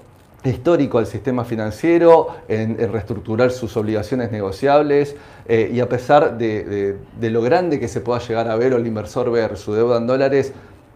histórico 0.45 0.99
al 0.99 1.07
sistema 1.07 1.45
financiero, 1.45 2.29
en, 2.49 2.77
reestructurar 2.93 3.51
sus 3.51 3.77
obligaciones 3.77 4.31
negociables 4.31 5.17
eh, 5.47 5.71
y 5.73 5.81
a 5.81 5.89
pesar 5.89 6.39
de, 6.39 6.97
de, 7.19 7.31
lo 7.31 7.43
grande 7.43 7.81
que 7.81 7.89
se 7.89 8.01
pueda 8.01 8.21
llegar 8.21 8.49
a 8.49 8.57
ver 8.57 8.75
o 8.75 8.77
el 8.77 8.87
inversor 8.87 9.31
ver 9.31 9.57
su 9.57 9.75
deuda 9.75 9.99
en 9.99 10.07
dólares, 10.07 10.53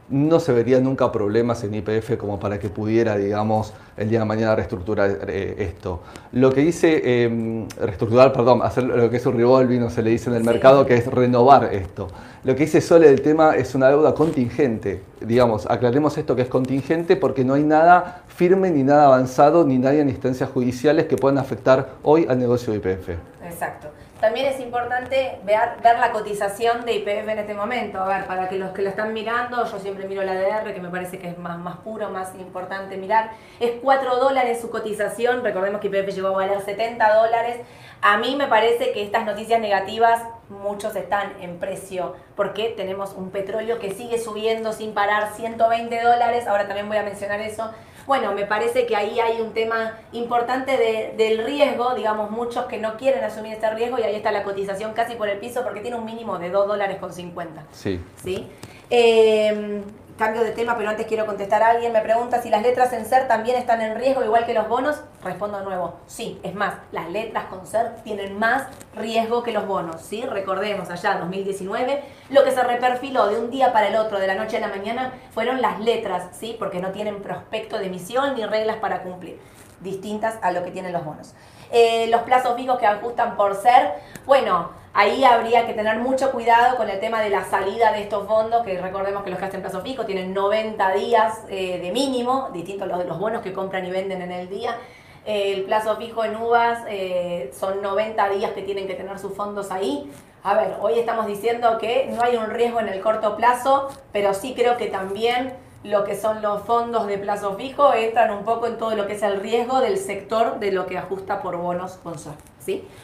no 0.08 0.40
se 0.40 0.52
vería 0.52 0.80
nunca 0.80 1.10
problemas 1.10 1.64
en 1.64 1.74
IPF 1.74 2.16
como 2.18 2.38
para 2.38 2.58
que 2.58 2.68
pudiera, 2.68 3.16
digamos, 3.16 3.72
el 3.96 4.08
día 4.08 4.20
de 4.20 4.24
mañana 4.24 4.54
reestructurar 4.56 5.18
eh, 5.28 5.56
esto. 5.58 6.00
Lo 6.32 6.52
que 6.52 6.60
dice, 6.60 7.24
em, 7.24 7.66
reestructurar, 7.80 8.32
perdón, 8.32 8.62
hacer 8.62 8.84
lo 8.84 9.08
que 9.10 9.16
es 9.16 9.26
un 9.26 9.36
revolving, 9.36 9.88
se 9.90 10.02
le 10.02 10.10
dice 10.10 10.30
en 10.30 10.36
el 10.36 10.44
mercado, 10.44 10.84
que 10.86 10.94
es 10.94 11.06
renovar 11.06 11.72
esto. 11.72 12.08
Lo 12.44 12.54
que 12.54 12.64
dice 12.64 12.80
Sole 12.80 13.08
del 13.08 13.22
tema 13.22 13.56
es 13.56 13.74
una 13.74 13.88
deuda 13.88 14.14
contingente. 14.14 15.02
Digamos, 15.20 15.66
aclaremos 15.70 16.18
esto 16.18 16.34
que 16.34 16.42
es 16.42 16.48
contingente 16.48 17.16
porque 17.16 17.44
no 17.44 17.54
hay 17.54 17.62
nada 17.62 18.22
firme 18.28 18.70
ni 18.70 18.82
nada 18.82 19.06
avanzado, 19.06 19.64
ni 19.64 19.78
nadie 19.78 20.00
en 20.00 20.08
instancias 20.08 20.50
judiciales 20.50 21.06
que 21.06 21.16
puedan 21.16 21.38
afectar 21.38 21.90
hoy 22.02 22.26
al 22.28 22.38
negocio 22.38 22.72
de 22.72 22.78
IPF. 22.78 23.10
Exacto. 23.44 23.88
También 24.22 24.46
es 24.46 24.60
importante 24.60 25.40
ver, 25.42 25.82
ver, 25.82 25.98
la 25.98 26.12
cotización 26.12 26.84
de 26.84 26.94
IPF 26.94 27.28
en 27.28 27.40
este 27.40 27.54
momento. 27.54 27.98
A 27.98 28.06
ver, 28.06 28.24
para 28.28 28.48
que 28.48 28.56
los 28.56 28.70
que 28.70 28.82
lo 28.82 28.88
están 28.88 29.12
mirando, 29.12 29.66
yo 29.66 29.78
siempre 29.80 30.06
miro 30.06 30.22
la 30.22 30.30
ADR, 30.30 30.72
que 30.72 30.80
me 30.80 30.90
parece 30.90 31.18
que 31.18 31.28
es 31.28 31.38
más, 31.38 31.58
más 31.58 31.78
puro, 31.78 32.08
más 32.08 32.32
importante 32.36 32.96
mirar. 32.96 33.32
Es 33.58 33.72
4 33.82 34.18
dólares 34.18 34.60
su 34.60 34.70
cotización. 34.70 35.42
Recordemos 35.42 35.80
que 35.80 35.88
IPF 35.88 36.14
llegó 36.14 36.28
a 36.28 36.36
valer 36.36 36.60
70 36.60 37.14
dólares. 37.16 37.62
A 38.00 38.16
mí 38.18 38.36
me 38.36 38.46
parece 38.46 38.92
que 38.92 39.02
estas 39.02 39.24
noticias 39.24 39.60
negativas 39.60 40.22
muchos 40.52 40.94
están 40.96 41.32
en 41.40 41.58
precio 41.58 42.14
porque 42.36 42.68
tenemos 42.76 43.14
un 43.14 43.30
petróleo 43.30 43.78
que 43.78 43.92
sigue 43.92 44.18
subiendo 44.18 44.72
sin 44.72 44.92
parar 44.92 45.32
120 45.34 46.00
dólares, 46.00 46.46
ahora 46.46 46.66
también 46.66 46.88
voy 46.88 46.98
a 46.98 47.02
mencionar 47.02 47.40
eso. 47.40 47.70
Bueno, 48.06 48.32
me 48.32 48.46
parece 48.46 48.84
que 48.86 48.96
ahí 48.96 49.20
hay 49.20 49.40
un 49.40 49.52
tema 49.52 49.98
importante 50.12 50.76
de, 50.76 51.14
del 51.16 51.44
riesgo, 51.44 51.94
digamos, 51.94 52.30
muchos 52.30 52.64
que 52.66 52.78
no 52.78 52.96
quieren 52.96 53.22
asumir 53.22 53.52
este 53.52 53.70
riesgo 53.70 53.98
y 53.98 54.02
ahí 54.02 54.16
está 54.16 54.32
la 54.32 54.42
cotización 54.42 54.92
casi 54.92 55.14
por 55.14 55.28
el 55.28 55.38
piso 55.38 55.62
porque 55.62 55.80
tiene 55.80 55.96
un 55.96 56.04
mínimo 56.04 56.38
de 56.38 56.50
2 56.50 56.66
dólares 56.66 56.98
con 56.98 57.12
50. 57.12 57.64
Sí. 57.70 58.00
¿Sí? 58.22 58.48
Eh, 58.90 59.82
cambio 60.16 60.42
de 60.42 60.52
tema, 60.52 60.76
pero 60.76 60.90
antes 60.90 61.06
quiero 61.06 61.26
contestar 61.26 61.62
a 61.62 61.70
alguien. 61.70 61.92
Me 61.92 62.00
pregunta 62.00 62.42
si 62.42 62.50
las 62.50 62.62
letras 62.62 62.92
en 62.92 63.06
ser 63.06 63.28
también 63.28 63.56
están 63.56 63.80
en 63.80 63.96
riesgo, 63.96 64.24
igual 64.24 64.46
que 64.46 64.54
los 64.54 64.68
bonos. 64.68 65.00
Respondo 65.22 65.58
de 65.58 65.64
nuevo, 65.64 65.94
sí. 66.06 66.40
Es 66.42 66.54
más, 66.54 66.74
las 66.90 67.10
letras 67.10 67.44
con 67.46 67.66
ser 67.66 67.96
tienen 68.02 68.38
más 68.38 68.66
riesgo 68.94 69.42
que 69.42 69.52
los 69.52 69.66
bonos, 69.66 70.00
¿sí? 70.00 70.24
Recordemos, 70.24 70.90
allá 70.90 71.18
2019, 71.18 72.02
lo 72.30 72.44
que 72.44 72.50
se 72.50 72.62
reperfiló 72.62 73.26
de 73.28 73.38
un 73.38 73.50
día 73.50 73.72
para 73.72 73.88
el 73.88 73.96
otro, 73.96 74.18
de 74.18 74.26
la 74.26 74.34
noche 74.34 74.56
a 74.56 74.60
la 74.60 74.68
mañana, 74.68 75.12
fueron 75.32 75.62
las 75.62 75.80
letras, 75.80 76.28
¿sí? 76.32 76.56
Porque 76.58 76.80
no 76.80 76.90
tienen 76.90 77.22
prospecto 77.22 77.78
de 77.78 77.86
emisión 77.86 78.34
ni 78.34 78.44
reglas 78.44 78.76
para 78.76 79.02
cumplir, 79.02 79.40
distintas 79.80 80.38
a 80.42 80.52
lo 80.52 80.64
que 80.64 80.70
tienen 80.70 80.92
los 80.92 81.04
bonos. 81.04 81.34
Eh, 81.70 82.06
los 82.08 82.22
plazos 82.22 82.54
fijos 82.56 82.78
que 82.78 82.86
ajustan 82.86 83.36
por 83.36 83.54
ser, 83.54 83.94
bueno, 84.26 84.81
Ahí 84.94 85.24
habría 85.24 85.66
que 85.66 85.72
tener 85.72 85.98
mucho 86.00 86.30
cuidado 86.32 86.76
con 86.76 86.90
el 86.90 87.00
tema 87.00 87.22
de 87.22 87.30
la 87.30 87.44
salida 87.44 87.92
de 87.92 88.02
estos 88.02 88.26
fondos, 88.26 88.62
que 88.62 88.78
recordemos 88.78 89.22
que 89.22 89.30
los 89.30 89.38
que 89.38 89.46
hacen 89.46 89.62
plazo 89.62 89.80
fijo 89.80 90.04
tienen 90.04 90.34
90 90.34 90.92
días 90.92 91.44
eh, 91.48 91.80
de 91.80 91.90
mínimo, 91.92 92.50
distinto 92.52 92.84
a 92.84 92.86
los 92.86 92.98
de 92.98 93.06
los 93.06 93.18
bonos 93.18 93.40
que 93.40 93.54
compran 93.54 93.86
y 93.86 93.90
venden 93.90 94.20
en 94.20 94.32
el 94.32 94.50
día. 94.50 94.76
El 95.24 95.62
plazo 95.62 95.96
fijo 95.96 96.24
en 96.24 96.36
uvas 96.36 96.80
eh, 96.88 97.50
son 97.58 97.80
90 97.80 98.28
días 98.30 98.50
que 98.50 98.60
tienen 98.60 98.86
que 98.86 98.94
tener 98.94 99.18
sus 99.18 99.34
fondos 99.34 99.70
ahí. 99.70 100.12
A 100.42 100.54
ver, 100.54 100.74
hoy 100.82 100.98
estamos 100.98 101.26
diciendo 101.26 101.78
que 101.78 102.10
no 102.14 102.22
hay 102.22 102.36
un 102.36 102.50
riesgo 102.50 102.80
en 102.80 102.88
el 102.88 103.00
corto 103.00 103.34
plazo, 103.36 103.88
pero 104.12 104.34
sí 104.34 104.52
creo 104.54 104.76
que 104.76 104.88
también 104.88 105.54
lo 105.84 106.04
que 106.04 106.16
son 106.16 106.42
los 106.42 106.62
fondos 106.64 107.06
de 107.06 107.16
plazo 107.16 107.54
fijo 107.54 107.94
entran 107.94 108.30
un 108.30 108.44
poco 108.44 108.66
en 108.66 108.76
todo 108.76 108.94
lo 108.94 109.06
que 109.06 109.14
es 109.14 109.22
el 109.22 109.40
riesgo 109.40 109.80
del 109.80 109.96
sector 109.96 110.58
de 110.58 110.70
lo 110.70 110.84
que 110.86 110.98
ajusta 110.98 111.40
por 111.40 111.56
bonos 111.56 111.92
con 112.02 112.18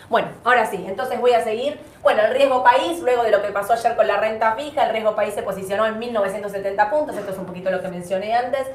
Bueno, 0.09 0.29
ahora 0.45 0.67
sí, 0.67 0.85
entonces 0.87 1.21
voy 1.21 1.33
a 1.33 1.43
seguir. 1.43 1.79
Bueno, 2.03 2.23
el 2.23 2.35
riesgo 2.35 2.63
país, 2.63 3.01
luego 3.01 3.23
de 3.25 3.31
lo 3.31 3.43
que 3.43 3.49
pasó 3.49 3.73
ayer 3.73 3.97
con 3.97 4.07
la 4.07 4.19
renta 4.19 4.55
fija, 4.55 4.87
el 4.87 4.93
riesgo 4.93 5.15
país 5.15 5.35
se 5.35 5.43
posicionó 5.43 5.87
en 5.87 5.99
1970 5.99 6.91
puntos, 6.91 7.17
esto 7.17 7.33
es 7.33 7.39
un 7.39 7.47
poquito 7.47 7.71
lo 7.71 7.83
que 7.83 7.89
mencioné 7.89 8.35
antes. 8.35 8.67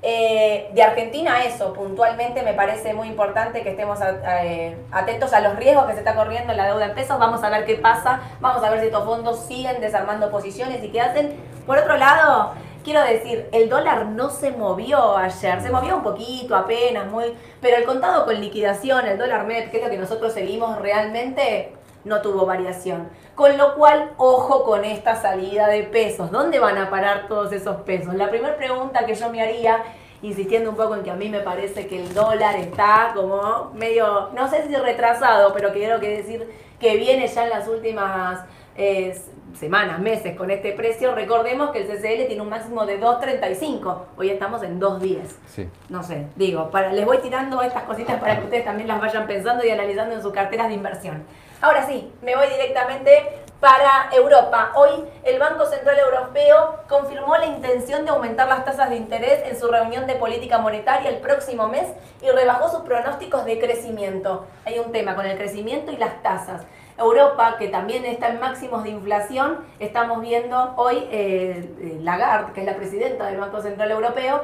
Eh, 0.00 0.70
de 0.72 0.82
Argentina 0.82 1.42
eso, 1.44 1.72
puntualmente 1.72 2.42
me 2.42 2.54
parece 2.54 2.94
muy 2.94 3.08
importante 3.08 3.62
que 3.62 3.70
estemos 3.70 3.98
eh, 4.00 4.76
atentos 4.92 5.32
a 5.32 5.40
los 5.40 5.56
riesgos 5.56 5.86
que 5.86 5.94
se 5.94 5.98
está 5.98 6.14
corriendo 6.14 6.52
en 6.52 6.56
la 6.56 6.66
deuda 6.66 6.84
en 6.84 6.94
pesos, 6.94 7.18
vamos 7.18 7.42
a 7.42 7.50
ver 7.50 7.64
qué 7.64 7.74
pasa, 7.74 8.20
vamos 8.40 8.62
a 8.62 8.70
ver 8.70 8.78
si 8.78 8.86
estos 8.86 9.04
fondos 9.04 9.40
siguen 9.40 9.80
desarmando 9.80 10.30
posiciones 10.30 10.84
y 10.84 10.90
qué 10.90 11.00
hacen. 11.00 11.34
Por 11.66 11.78
otro 11.78 11.96
lado, 11.96 12.52
quiero 12.88 13.04
decir, 13.04 13.48
el 13.52 13.68
dólar 13.68 14.06
no 14.06 14.30
se 14.30 14.50
movió 14.50 15.14
ayer, 15.14 15.60
se 15.60 15.70
movió 15.70 15.96
un 15.96 16.02
poquito, 16.02 16.56
apenas, 16.56 17.06
muy, 17.10 17.34
pero 17.60 17.76
el 17.76 17.84
contado 17.84 18.24
con 18.24 18.40
liquidación, 18.40 19.06
el 19.06 19.18
dólar 19.18 19.46
MEP, 19.46 19.70
que 19.70 19.76
es 19.76 19.84
lo 19.84 19.90
que 19.90 19.98
nosotros 19.98 20.32
seguimos 20.32 20.80
realmente, 20.80 21.74
no 22.04 22.22
tuvo 22.22 22.46
variación. 22.46 23.10
Con 23.34 23.58
lo 23.58 23.74
cual, 23.74 24.12
ojo 24.16 24.64
con 24.64 24.86
esta 24.86 25.20
salida 25.20 25.68
de 25.68 25.82
pesos. 25.82 26.30
¿Dónde 26.30 26.60
van 26.60 26.78
a 26.78 26.88
parar 26.88 27.28
todos 27.28 27.52
esos 27.52 27.76
pesos? 27.82 28.14
La 28.14 28.30
primera 28.30 28.56
pregunta 28.56 29.04
que 29.04 29.14
yo 29.14 29.28
me 29.28 29.42
haría, 29.42 29.82
insistiendo 30.22 30.70
un 30.70 30.76
poco 30.76 30.94
en 30.94 31.02
que 31.02 31.10
a 31.10 31.14
mí 31.14 31.28
me 31.28 31.40
parece 31.40 31.86
que 31.88 32.00
el 32.00 32.14
dólar 32.14 32.56
está 32.56 33.12
como 33.14 33.70
medio, 33.74 34.30
no 34.34 34.48
sé 34.48 34.66
si 34.66 34.74
retrasado, 34.74 35.52
pero 35.52 35.74
quiero 35.74 36.00
que 36.00 36.08
decir 36.08 36.48
que 36.80 36.96
viene 36.96 37.28
ya 37.28 37.44
en 37.44 37.50
las 37.50 37.68
últimas 37.68 38.40
eh, 38.76 39.14
semanas, 39.54 40.00
meses 40.00 40.36
con 40.36 40.50
este 40.50 40.72
precio, 40.72 41.14
recordemos 41.14 41.70
que 41.70 41.82
el 41.82 41.86
CCL 41.86 42.26
tiene 42.26 42.42
un 42.42 42.48
máximo 42.48 42.86
de 42.86 43.00
2.35, 43.00 43.98
hoy 44.16 44.30
estamos 44.30 44.62
en 44.62 44.80
2.10. 44.80 45.18
Sí. 45.46 45.68
No 45.88 46.02
sé, 46.02 46.26
digo, 46.36 46.70
para, 46.70 46.92
les 46.92 47.04
voy 47.04 47.18
tirando 47.18 47.62
estas 47.62 47.84
cositas 47.84 48.20
para 48.20 48.38
que 48.38 48.44
ustedes 48.44 48.64
también 48.64 48.88
las 48.88 49.00
vayan 49.00 49.26
pensando 49.26 49.64
y 49.64 49.70
analizando 49.70 50.14
en 50.14 50.22
sus 50.22 50.32
carteras 50.32 50.68
de 50.68 50.74
inversión. 50.74 51.24
Ahora 51.60 51.86
sí, 51.86 52.12
me 52.22 52.36
voy 52.36 52.46
directamente 52.48 53.46
para 53.60 54.08
Europa. 54.12 54.72
Hoy 54.76 54.90
el 55.24 55.38
Banco 55.40 55.66
Central 55.66 55.98
Europeo 55.98 56.76
confirmó 56.88 57.36
la 57.36 57.46
intención 57.46 58.04
de 58.04 58.10
aumentar 58.10 58.48
las 58.48 58.64
tasas 58.64 58.90
de 58.90 58.96
interés 58.96 59.42
en 59.44 59.58
su 59.58 59.66
reunión 59.66 60.06
de 60.06 60.14
política 60.14 60.58
monetaria 60.58 61.10
el 61.10 61.18
próximo 61.18 61.66
mes 61.66 61.88
y 62.22 62.30
rebajó 62.30 62.68
sus 62.68 62.82
pronósticos 62.82 63.44
de 63.44 63.58
crecimiento. 63.58 64.46
Hay 64.64 64.78
un 64.78 64.92
tema 64.92 65.16
con 65.16 65.26
el 65.26 65.36
crecimiento 65.36 65.90
y 65.90 65.96
las 65.96 66.22
tasas. 66.22 66.62
Europa, 66.98 67.56
que 67.58 67.68
también 67.68 68.04
está 68.04 68.28
en 68.28 68.40
máximos 68.40 68.82
de 68.82 68.90
inflación, 68.90 69.58
estamos 69.78 70.20
viendo 70.20 70.74
hoy 70.76 70.96
eh, 71.10 71.72
eh, 71.80 71.98
Lagarde, 72.02 72.52
que 72.52 72.60
es 72.60 72.66
la 72.66 72.74
presidenta 72.74 73.26
del 73.26 73.38
Banco 73.38 73.62
Central 73.62 73.90
Europeo, 73.92 74.42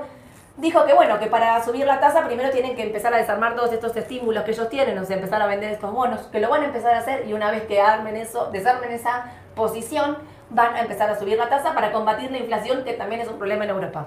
dijo 0.57 0.85
que 0.87 0.95
bueno, 0.95 1.19
que 1.19 1.27
para 1.27 1.63
subir 1.65 1.85
la 1.85 1.99
tasa 1.99 2.25
primero 2.25 2.51
tienen 2.51 2.77
que 2.77 2.85
empezar 2.85 3.13
a 3.13 3.17
desarmar 3.17 3.57
todos 3.57 3.73
estos 3.73 3.97
estímulos 3.97 4.45
que 4.45 4.53
ellos 4.53 4.69
tienen, 4.69 4.97
o 4.99 5.05
sea, 5.05 5.17
empezar 5.17 5.43
a 5.43 5.47
vender 5.47 5.73
estos 5.73 5.93
bonos, 5.93 6.21
que 6.29 6.39
lo 6.39 6.49
van 6.49 6.63
a 6.63 6.67
empezar 6.67 6.95
a 6.95 6.99
hacer 6.99 7.27
y 7.27 7.33
una 7.33 7.51
vez 7.51 7.65
que 7.65 7.81
armen 7.81 8.17
eso, 8.17 8.51
desarmen 8.53 8.93
esa 8.93 9.33
posición, 9.57 10.17
van 10.51 10.77
a 10.77 10.81
empezar 10.83 11.11
a 11.11 11.19
subir 11.19 11.37
la 11.37 11.49
tasa 11.49 11.75
para 11.75 11.91
combatir 11.91 12.31
la 12.31 12.39
inflación, 12.39 12.85
que 12.85 12.93
también 12.93 13.21
es 13.21 13.29
un 13.29 13.39
problema 13.39 13.65
en 13.65 13.71
Europa. 13.71 14.07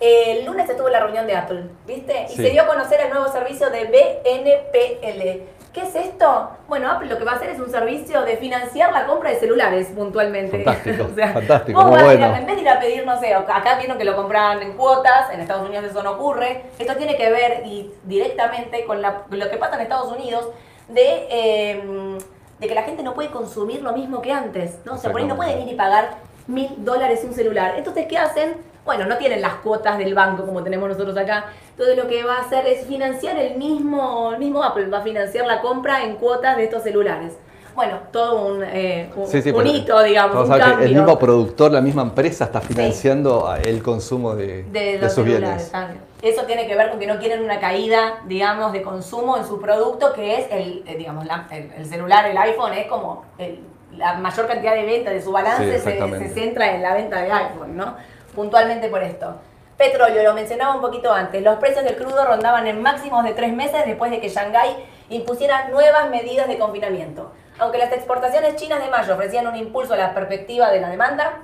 El 0.00 0.44
lunes 0.44 0.68
estuvo 0.68 0.88
la 0.90 1.00
reunión 1.00 1.26
de 1.26 1.36
Apple, 1.36 1.70
¿viste? 1.86 2.26
Y 2.30 2.36
se 2.36 2.50
dio 2.50 2.62
a 2.62 2.66
conocer 2.66 3.00
el 3.00 3.10
nuevo 3.10 3.26
servicio 3.28 3.68
de 3.70 3.84
BNPL 3.86 5.57
¿Qué 5.72 5.82
es 5.82 5.94
esto? 5.94 6.50
Bueno, 6.66 6.90
Apple 6.90 7.08
lo 7.08 7.18
que 7.18 7.24
va 7.24 7.32
a 7.32 7.34
hacer 7.36 7.50
es 7.50 7.60
un 7.60 7.70
servicio 7.70 8.22
de 8.22 8.36
financiar 8.36 8.92
la 8.92 9.06
compra 9.06 9.30
de 9.30 9.36
celulares 9.36 9.88
puntualmente. 9.88 10.64
Fantástico, 10.64 11.08
fantástico, 11.34 11.82
muy 11.82 12.02
bueno. 12.02 12.36
en 12.36 12.46
vez 12.46 12.56
de 12.56 12.62
ir 12.62 12.68
a 12.68 12.80
pedir, 12.80 13.06
no 13.06 13.20
sé, 13.20 13.34
acá 13.34 13.76
vieron 13.78 13.98
que 13.98 14.04
lo 14.04 14.16
compran 14.16 14.62
en 14.62 14.72
cuotas, 14.72 15.30
en 15.32 15.40
Estados 15.40 15.68
Unidos 15.68 15.84
eso 15.84 16.02
no 16.02 16.12
ocurre. 16.12 16.64
Esto 16.78 16.96
tiene 16.96 17.16
que 17.16 17.30
ver 17.30 17.62
y 17.66 17.92
directamente 18.04 18.84
con 18.84 19.02
lo 19.02 19.50
que 19.50 19.56
pasa 19.58 19.76
en 19.76 19.82
Estados 19.82 20.10
Unidos 20.10 20.48
de, 20.88 21.26
em, 21.30 22.18
de 22.58 22.66
que 22.66 22.74
la 22.74 22.82
gente 22.82 23.02
no 23.02 23.14
puede 23.14 23.30
consumir 23.30 23.82
lo 23.82 23.92
mismo 23.92 24.22
que 24.22 24.32
antes, 24.32 24.78
¿no? 24.84 24.94
O 24.94 24.96
sea, 24.96 25.12
por 25.12 25.20
ahí 25.20 25.26
no 25.26 25.36
pueden 25.36 25.60
ir 25.62 25.68
y 25.68 25.76
pagar 25.76 26.16
mil 26.46 26.70
dólares 26.78 27.22
un 27.24 27.34
celular. 27.34 27.74
Entonces, 27.76 28.06
¿qué 28.08 28.16
hacen? 28.16 28.56
Bueno, 28.88 29.04
no 29.04 29.18
tienen 29.18 29.42
las 29.42 29.56
cuotas 29.56 29.98
del 29.98 30.14
banco 30.14 30.46
como 30.46 30.62
tenemos 30.62 30.88
nosotros 30.88 31.14
acá. 31.14 31.44
Todo 31.76 31.94
lo 31.94 32.08
que 32.08 32.24
va 32.24 32.36
a 32.36 32.40
hacer 32.40 32.66
es 32.66 32.86
financiar 32.86 33.36
el 33.36 33.58
mismo, 33.58 34.32
el 34.32 34.38
mismo 34.38 34.64
Apple, 34.64 34.86
va 34.86 35.00
a 35.00 35.02
financiar 35.02 35.44
la 35.44 35.60
compra 35.60 36.04
en 36.04 36.16
cuotas 36.16 36.56
de 36.56 36.64
estos 36.64 36.84
celulares. 36.84 37.34
Bueno, 37.74 37.98
todo 38.10 38.46
un, 38.46 38.64
eh, 38.64 39.10
hito, 39.66 40.02
digamos. 40.02 40.48
Un 40.48 40.58
cambio. 40.58 40.86
el 40.86 40.94
mismo 40.94 41.18
productor, 41.18 41.70
la 41.70 41.82
misma 41.82 42.00
empresa 42.00 42.44
está 42.44 42.62
financiando 42.62 43.54
el 43.62 43.82
consumo 43.82 44.34
de, 44.34 44.62
de, 44.62 45.10
sus 45.10 45.22
bienes. 45.22 45.70
Eso 46.22 46.44
tiene 46.44 46.66
que 46.66 46.74
ver 46.74 46.88
con 46.88 46.98
que 46.98 47.06
no 47.06 47.18
quieren 47.18 47.44
una 47.44 47.60
caída, 47.60 48.20
digamos, 48.26 48.72
de 48.72 48.80
consumo 48.80 49.36
en 49.36 49.44
su 49.44 49.60
producto, 49.60 50.14
que 50.14 50.40
es 50.40 50.46
el, 50.50 50.82
eh, 50.86 50.96
digamos, 50.96 51.26
el, 51.50 51.84
celular, 51.84 52.24
el 52.24 52.38
iPhone, 52.38 52.72
es 52.72 52.86
como 52.86 53.26
la 53.98 54.14
mayor 54.14 54.46
cantidad 54.46 54.74
de 54.74 54.86
ventas 54.86 55.12
de 55.12 55.20
su 55.20 55.30
balance 55.30 55.78
se, 55.78 56.18
se 56.18 56.28
centra 56.30 56.74
en 56.74 56.82
la 56.82 56.94
venta 56.94 57.20
de 57.20 57.30
iPhone, 57.30 57.76
¿no? 57.76 57.94
Puntualmente 58.34 58.88
por 58.88 59.02
esto. 59.02 59.36
Petróleo, 59.76 60.24
lo 60.24 60.34
mencionaba 60.34 60.74
un 60.74 60.80
poquito 60.80 61.12
antes, 61.12 61.42
los 61.42 61.58
precios 61.58 61.84
del 61.84 61.96
crudo 61.96 62.24
rondaban 62.24 62.66
en 62.66 62.82
máximos 62.82 63.22
de 63.24 63.32
tres 63.32 63.52
meses 63.52 63.86
después 63.86 64.10
de 64.10 64.20
que 64.20 64.28
Shanghái 64.28 64.74
impusiera 65.08 65.68
nuevas 65.68 66.10
medidas 66.10 66.48
de 66.48 66.58
confinamiento. 66.58 67.32
Aunque 67.60 67.78
las 67.78 67.92
exportaciones 67.92 68.56
chinas 68.56 68.82
de 68.82 68.90
mayo 68.90 69.14
ofrecían 69.14 69.46
un 69.46 69.56
impulso 69.56 69.94
a 69.94 69.96
la 69.96 70.14
perspectiva 70.14 70.70
de 70.70 70.80
la 70.80 70.90
demanda, 70.90 71.42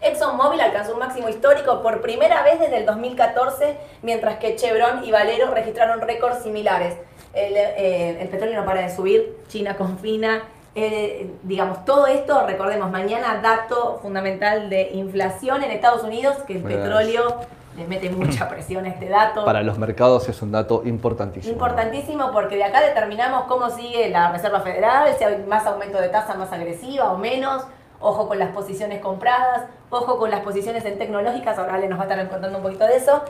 ExxonMobil 0.00 0.60
alcanzó 0.60 0.92
un 0.92 1.00
máximo 1.00 1.28
histórico 1.28 1.82
por 1.82 2.00
primera 2.00 2.42
vez 2.42 2.60
desde 2.60 2.78
el 2.78 2.86
2014, 2.86 3.76
mientras 4.02 4.38
que 4.38 4.54
Chevron 4.54 5.04
y 5.04 5.10
Valero 5.10 5.52
registraron 5.52 6.00
récords 6.00 6.42
similares. 6.42 6.94
El, 7.32 7.56
eh, 7.56 8.20
el 8.20 8.28
petróleo 8.28 8.60
no 8.60 8.66
para 8.66 8.82
de 8.82 8.94
subir, 8.94 9.36
China 9.48 9.76
confina, 9.76 10.44
eh, 10.84 11.30
digamos, 11.42 11.84
todo 11.84 12.06
esto, 12.06 12.46
recordemos, 12.46 12.90
mañana 12.90 13.40
dato 13.42 13.98
fundamental 14.02 14.70
de 14.70 14.90
inflación 14.92 15.62
en 15.62 15.70
Estados 15.70 16.02
Unidos, 16.02 16.36
que 16.46 16.56
el 16.56 16.62
petróleo 16.62 17.40
les 17.76 17.88
mete 17.88 18.10
mucha 18.10 18.48
presión 18.50 18.84
a 18.84 18.88
este 18.88 19.08
dato. 19.08 19.44
Para 19.44 19.62
los 19.62 19.78
mercados 19.78 20.28
es 20.28 20.42
un 20.42 20.52
dato 20.52 20.82
importantísimo. 20.84 21.52
Importantísimo 21.52 22.30
porque 22.32 22.56
de 22.56 22.64
acá 22.64 22.80
determinamos 22.80 23.44
cómo 23.44 23.70
sigue 23.70 24.08
la 24.10 24.32
Reserva 24.32 24.60
Federal, 24.60 25.08
si 25.16 25.24
hay 25.24 25.44
más 25.48 25.66
aumento 25.66 26.00
de 26.00 26.08
tasa 26.08 26.34
más 26.34 26.52
agresiva 26.52 27.12
o 27.12 27.18
menos, 27.18 27.64
ojo 28.00 28.28
con 28.28 28.38
las 28.38 28.50
posiciones 28.50 29.00
compradas, 29.00 29.64
ojo 29.90 30.18
con 30.18 30.30
las 30.30 30.40
posiciones 30.40 30.84
en 30.84 30.98
tecnológicas, 30.98 31.58
ahora 31.58 31.74
Ale 31.74 31.88
nos 31.88 31.98
va 31.98 32.04
a 32.04 32.06
estar 32.06 32.28
contando 32.28 32.58
un 32.58 32.62
poquito 32.62 32.86
de 32.86 32.96
eso. 32.96 33.22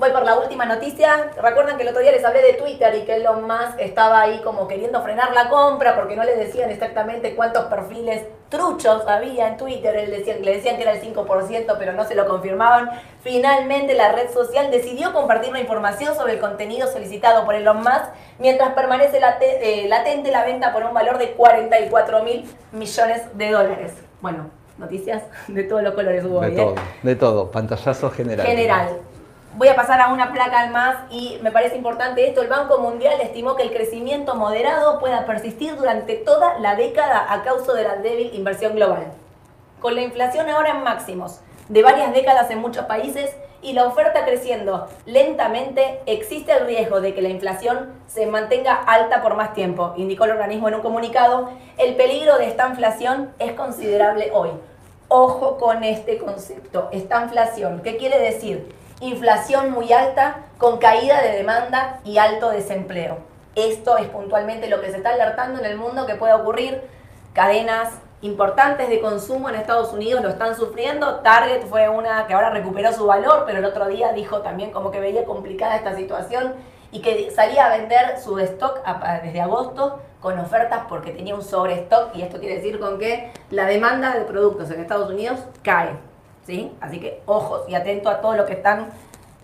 Voy 0.00 0.12
por 0.12 0.24
la 0.24 0.38
última 0.38 0.64
noticia. 0.64 1.30
Recuerdan 1.42 1.76
que 1.76 1.82
el 1.82 1.90
otro 1.90 2.00
día 2.00 2.10
les 2.10 2.24
hablé 2.24 2.40
de 2.40 2.54
Twitter 2.54 2.94
y 2.94 3.04
que 3.04 3.16
Elon 3.16 3.42
Musk 3.42 3.78
estaba 3.78 4.22
ahí 4.22 4.40
como 4.42 4.66
queriendo 4.66 5.02
frenar 5.02 5.34
la 5.34 5.50
compra 5.50 5.94
porque 5.94 6.16
no 6.16 6.24
les 6.24 6.38
decían 6.38 6.70
exactamente 6.70 7.36
cuántos 7.36 7.66
perfiles 7.66 8.22
truchos 8.48 9.06
había 9.06 9.48
en 9.48 9.58
Twitter, 9.58 9.94
le 10.08 10.16
decían, 10.16 10.40
le 10.40 10.56
decían 10.56 10.76
que 10.76 10.82
era 10.84 10.92
el 10.92 11.02
5%, 11.02 11.76
pero 11.78 11.92
no 11.92 12.04
se 12.06 12.14
lo 12.14 12.26
confirmaban. 12.26 12.88
Finalmente 13.20 13.92
la 13.92 14.10
red 14.12 14.32
social 14.32 14.70
decidió 14.70 15.12
compartir 15.12 15.52
la 15.52 15.60
información 15.60 16.14
sobre 16.14 16.32
el 16.32 16.40
contenido 16.40 16.90
solicitado 16.90 17.44
por 17.44 17.54
Elon 17.54 17.80
Musk, 17.82 18.06
mientras 18.38 18.72
permanece 18.72 19.20
eh, 19.42 19.86
latente 19.86 20.30
la 20.30 20.46
venta 20.46 20.72
por 20.72 20.82
un 20.82 20.94
valor 20.94 21.18
de 21.18 21.32
44 21.32 22.24
mil 22.24 22.48
millones 22.72 23.24
de 23.34 23.50
dólares. 23.50 23.92
Bueno, 24.22 24.48
noticias 24.78 25.24
de 25.46 25.62
todos 25.64 25.82
los 25.82 25.92
colores 25.92 26.24
hubo. 26.24 26.40
De 26.40 26.48
¿eh? 26.48 26.56
todo, 26.56 26.74
de 27.02 27.16
todo, 27.16 27.50
pantallazo 27.50 28.10
general. 28.10 28.46
General. 28.46 29.09
Voy 29.56 29.66
a 29.66 29.74
pasar 29.74 30.00
a 30.00 30.12
una 30.12 30.32
placa 30.32 30.60
al 30.60 30.70
más 30.70 30.96
y 31.10 31.40
me 31.42 31.50
parece 31.50 31.76
importante 31.76 32.26
esto. 32.26 32.40
El 32.40 32.46
Banco 32.46 32.78
Mundial 32.78 33.20
estimó 33.20 33.56
que 33.56 33.64
el 33.64 33.72
crecimiento 33.72 34.36
moderado 34.36 35.00
pueda 35.00 35.26
persistir 35.26 35.74
durante 35.74 36.14
toda 36.14 36.60
la 36.60 36.76
década 36.76 37.26
a 37.32 37.42
causa 37.42 37.72
de 37.72 37.82
la 37.82 37.96
débil 37.96 38.32
inversión 38.32 38.76
global. 38.76 39.08
Con 39.80 39.96
la 39.96 40.02
inflación 40.02 40.48
ahora 40.48 40.70
en 40.70 40.84
máximos 40.84 41.40
de 41.68 41.82
varias 41.82 42.12
décadas 42.12 42.48
en 42.52 42.60
muchos 42.60 42.84
países 42.84 43.34
y 43.60 43.72
la 43.72 43.86
oferta 43.86 44.24
creciendo 44.24 44.86
lentamente, 45.04 46.00
existe 46.06 46.52
el 46.52 46.66
riesgo 46.66 47.00
de 47.00 47.12
que 47.12 47.20
la 47.20 47.28
inflación 47.28 47.92
se 48.06 48.26
mantenga 48.26 48.74
alta 48.74 49.20
por 49.20 49.34
más 49.34 49.52
tiempo, 49.52 49.94
indicó 49.96 50.26
el 50.26 50.30
organismo 50.30 50.68
en 50.68 50.76
un 50.76 50.80
comunicado. 50.80 51.50
El 51.76 51.96
peligro 51.96 52.38
de 52.38 52.46
esta 52.46 52.68
inflación 52.68 53.32
es 53.40 53.52
considerable 53.54 54.30
hoy. 54.32 54.50
Ojo 55.08 55.58
con 55.58 55.82
este 55.82 56.18
concepto, 56.18 56.88
esta 56.92 57.22
inflación. 57.24 57.80
¿Qué 57.82 57.96
quiere 57.96 58.20
decir? 58.20 58.79
Inflación 59.00 59.70
muy 59.70 59.92
alta 59.92 60.44
con 60.58 60.78
caída 60.78 61.22
de 61.22 61.32
demanda 61.32 62.00
y 62.04 62.18
alto 62.18 62.50
desempleo. 62.50 63.18
Esto 63.54 63.96
es 63.98 64.06
puntualmente 64.08 64.68
lo 64.68 64.80
que 64.80 64.90
se 64.90 64.98
está 64.98 65.10
alertando 65.10 65.58
en 65.58 65.66
el 65.66 65.76
mundo 65.76 66.06
que 66.06 66.14
puede 66.14 66.34
ocurrir. 66.34 66.82
Cadenas 67.32 67.94
importantes 68.22 68.88
de 68.88 69.00
consumo 69.00 69.48
en 69.48 69.54
Estados 69.54 69.92
Unidos 69.92 70.22
lo 70.22 70.28
están 70.28 70.54
sufriendo. 70.54 71.16
Target 71.16 71.66
fue 71.66 71.88
una 71.88 72.26
que 72.26 72.34
ahora 72.34 72.50
recuperó 72.50 72.92
su 72.92 73.06
valor, 73.06 73.44
pero 73.46 73.58
el 73.58 73.64
otro 73.64 73.88
día 73.88 74.12
dijo 74.12 74.42
también 74.42 74.70
como 74.70 74.90
que 74.90 75.00
veía 75.00 75.24
complicada 75.24 75.76
esta 75.76 75.96
situación 75.96 76.54
y 76.92 77.00
que 77.00 77.30
salía 77.30 77.66
a 77.66 77.76
vender 77.76 78.18
su 78.18 78.38
stock 78.38 78.80
desde 79.22 79.40
agosto 79.40 80.00
con 80.20 80.38
ofertas 80.38 80.82
porque 80.88 81.12
tenía 81.12 81.34
un 81.34 81.42
sobrestock 81.42 82.14
y 82.14 82.22
esto 82.22 82.38
quiere 82.38 82.56
decir 82.56 82.78
con 82.78 82.98
que 82.98 83.32
la 83.50 83.66
demanda 83.66 84.12
de 84.12 84.22
productos 84.22 84.70
en 84.70 84.80
Estados 84.80 85.08
Unidos 85.10 85.40
cae. 85.62 86.09
¿Sí? 86.50 86.72
Así 86.80 86.98
que 86.98 87.22
ojos 87.26 87.62
y 87.68 87.74
atento 87.74 88.08
a 88.08 88.20
todo 88.20 88.34
lo 88.34 88.44
que 88.44 88.54
están 88.54 88.88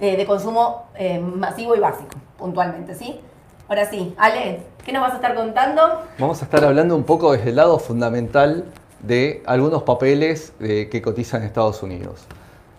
eh, 0.01 0.17
de 0.17 0.27
consumo 0.27 0.87
eh, 0.97 1.21
masivo 1.21 1.77
y 1.77 1.79
básico, 1.79 2.19
puntualmente, 2.37 2.95
¿sí? 2.95 3.21
Ahora 3.69 3.87
sí, 3.87 4.15
Ale, 4.19 4.61
¿qué 4.85 4.93
nos 4.93 5.03
vas 5.03 5.13
a 5.13 5.17
estar 5.17 5.35
contando? 5.35 5.83
Vamos 6.19 6.43
a 6.43 6.45
estar 6.45 6.65
hablando 6.65 6.97
un 6.97 7.05
poco 7.05 7.33
desde 7.33 7.51
el 7.51 7.57
lado 7.57 7.79
fundamental 7.79 8.65
de 9.01 9.43
algunos 9.47 9.85
papeles 9.85 10.53
eh, 10.61 10.89
que 10.91 11.01
cotizan 11.01 11.43
en 11.43 11.49
Estados 11.49 11.83
Unidos. 11.83 12.27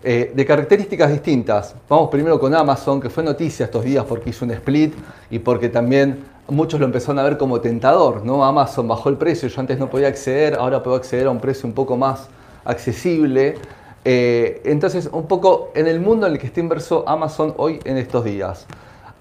de 0.02 0.44
características 0.46 1.10
distintas. 1.10 1.74
Vamos 1.88 2.08
primero 2.08 2.38
con 2.38 2.54
Amazon, 2.54 3.00
que 3.00 3.10
fue 3.10 3.24
noticia 3.24 3.64
estos 3.64 3.82
días 3.82 4.04
porque 4.04 4.30
hizo 4.30 4.44
un 4.44 4.52
split 4.52 4.94
y 5.28 5.38
porque 5.40 5.68
también 5.68 6.24
muchos 6.46 6.78
lo 6.78 6.86
empezaron 6.86 7.18
a 7.18 7.24
ver 7.24 7.36
como 7.36 7.60
tentador, 7.60 8.24
¿no? 8.24 8.44
Amazon 8.44 8.86
bajó 8.86 9.08
el 9.08 9.16
precio, 9.16 9.48
yo 9.48 9.60
antes 9.60 9.78
no 9.78 9.90
podía 9.90 10.08
acceder, 10.08 10.54
ahora 10.54 10.82
puedo 10.82 10.96
acceder 10.96 11.26
a 11.26 11.30
un 11.30 11.40
precio 11.40 11.66
un 11.66 11.74
poco 11.74 11.96
más 11.96 12.28
accesible. 12.64 13.56
Eh, 14.04 14.62
entonces, 14.64 15.08
un 15.12 15.26
poco 15.26 15.70
en 15.74 15.86
el 15.86 16.00
mundo 16.00 16.26
en 16.26 16.34
el 16.34 16.38
que 16.38 16.46
está 16.46 16.60
inverso 16.60 17.04
Amazon 17.06 17.54
hoy 17.56 17.80
en 17.84 17.96
estos 17.96 18.24
días. 18.24 18.66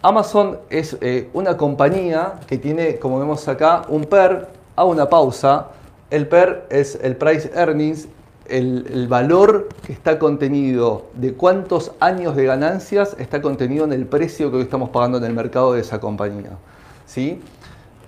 Amazon 0.02 0.60
es 0.70 0.98
eh, 1.02 1.30
una 1.34 1.58
compañía 1.58 2.36
que 2.48 2.58
tiene, 2.58 2.98
como 2.98 3.20
vemos 3.20 3.48
acá, 3.48 3.84
un 3.90 4.06
PER 4.06 4.48
a 4.76 4.86
una 4.86 5.10
pausa. 5.10 5.68
El 6.12 6.28
PER 6.28 6.68
es 6.70 6.98
el 7.02 7.16
Price 7.16 7.52
Earnings, 7.56 8.08
el, 8.48 9.08
valor 9.10 9.68
que 9.86 9.92
está 9.92 10.20
contenido, 10.20 11.08
de 11.16 11.34
cuántos 11.34 11.92
años 12.00 12.36
de 12.36 12.46
ganancias 12.46 13.16
está 13.20 13.42
contenido 13.42 13.86
en 13.86 13.94
el 13.94 14.06
precio 14.06 14.52
que 14.52 14.58
hoy 14.58 14.64
estamos 14.64 14.90
pagando 14.90 15.18
en 15.18 15.26
el 15.26 15.34
mercado 15.34 15.74
de 15.74 15.82
esa 15.82 16.00
compañía. 16.00 16.52
¿sí? 17.06 17.42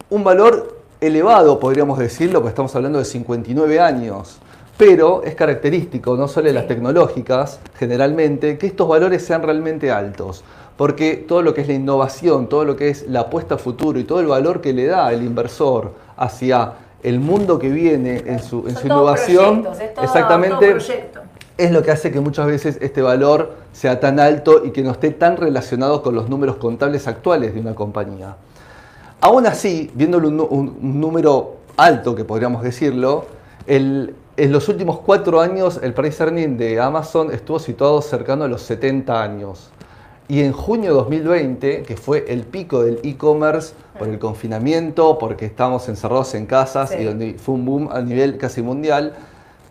Un 0.09 0.23
valor 0.23 0.77
elevado, 1.01 1.59
podríamos 1.59 1.97
decirlo, 1.97 2.39
porque 2.39 2.49
estamos 2.49 2.75
hablando 2.75 2.99
de 2.99 3.05
59 3.05 3.79
años 3.79 4.39
pero 4.79 5.23
es 5.25 5.35
característico, 5.35 6.15
no 6.15 6.29
solo 6.29 6.47
de 6.47 6.53
las 6.53 6.65
tecnológicas, 6.65 7.59
generalmente, 7.77 8.57
que 8.57 8.67
estos 8.67 8.87
valores 8.87 9.25
sean 9.25 9.43
realmente 9.43 9.91
altos, 9.91 10.45
porque 10.77 11.17
todo 11.17 11.41
lo 11.41 11.53
que 11.53 11.59
es 11.59 11.67
la 11.67 11.73
innovación, 11.73 12.47
todo 12.47 12.63
lo 12.63 12.77
que 12.77 12.87
es 12.87 13.05
la 13.09 13.19
apuesta 13.19 13.55
a 13.55 13.57
futuro 13.57 13.99
y 13.99 14.05
todo 14.05 14.21
el 14.21 14.27
valor 14.27 14.61
que 14.61 14.71
le 14.71 14.85
da 14.85 15.11
el 15.11 15.21
inversor 15.21 15.91
hacia 16.15 16.75
el 17.03 17.19
mundo 17.19 17.59
que 17.59 17.67
viene 17.67 18.23
en 18.25 18.41
su, 18.41 18.69
en 18.69 18.77
su 18.77 18.87
innovación, 18.87 19.67
exactamente, 20.01 20.77
es 21.57 21.71
lo 21.71 21.83
que 21.83 21.91
hace 21.91 22.09
que 22.09 22.21
muchas 22.21 22.47
veces 22.47 22.77
este 22.79 23.01
valor 23.01 23.55
sea 23.73 23.99
tan 23.99 24.17
alto 24.17 24.61
y 24.63 24.71
que 24.71 24.81
no 24.81 24.91
esté 24.91 25.11
tan 25.11 25.35
relacionado 25.35 26.01
con 26.01 26.15
los 26.15 26.29
números 26.29 26.55
contables 26.55 27.05
actuales 27.05 27.53
de 27.53 27.59
una 27.59 27.75
compañía. 27.75 28.37
Aún 29.19 29.45
así, 29.45 29.91
viéndolo 29.93 30.29
un, 30.29 30.39
un 30.39 31.01
número 31.01 31.57
alto, 31.75 32.15
que 32.15 32.23
podríamos 32.23 32.63
decirlo, 32.63 33.25
el, 33.67 34.15
en 34.39 34.53
los 34.53 34.69
últimos 34.69 34.99
cuatro 34.99 35.41
años 35.41 35.81
el 35.83 35.93
price 35.93 36.23
earning 36.23 36.57
de 36.57 36.79
Amazon 36.79 37.29
estuvo 37.31 37.59
situado 37.59 38.01
cercano 38.01 38.45
a 38.45 38.47
los 38.47 38.61
70 38.61 39.21
años. 39.21 39.69
Y 40.29 40.41
en 40.41 40.53
junio 40.53 40.91
de 40.91 40.95
2020, 40.95 41.83
que 41.83 41.97
fue 41.97 42.25
el 42.29 42.43
pico 42.43 42.83
del 42.83 42.99
e-commerce 43.03 43.73
por 43.97 44.07
el 44.07 44.17
confinamiento, 44.17 45.17
porque 45.17 45.45
estábamos 45.45 45.89
encerrados 45.89 46.33
en 46.35 46.45
casas 46.45 46.95
y 46.97 47.03
donde 47.03 47.33
fue 47.33 47.55
un 47.55 47.65
boom 47.65 47.89
a 47.91 47.99
nivel 47.99 48.37
casi 48.37 48.61
mundial, 48.61 49.13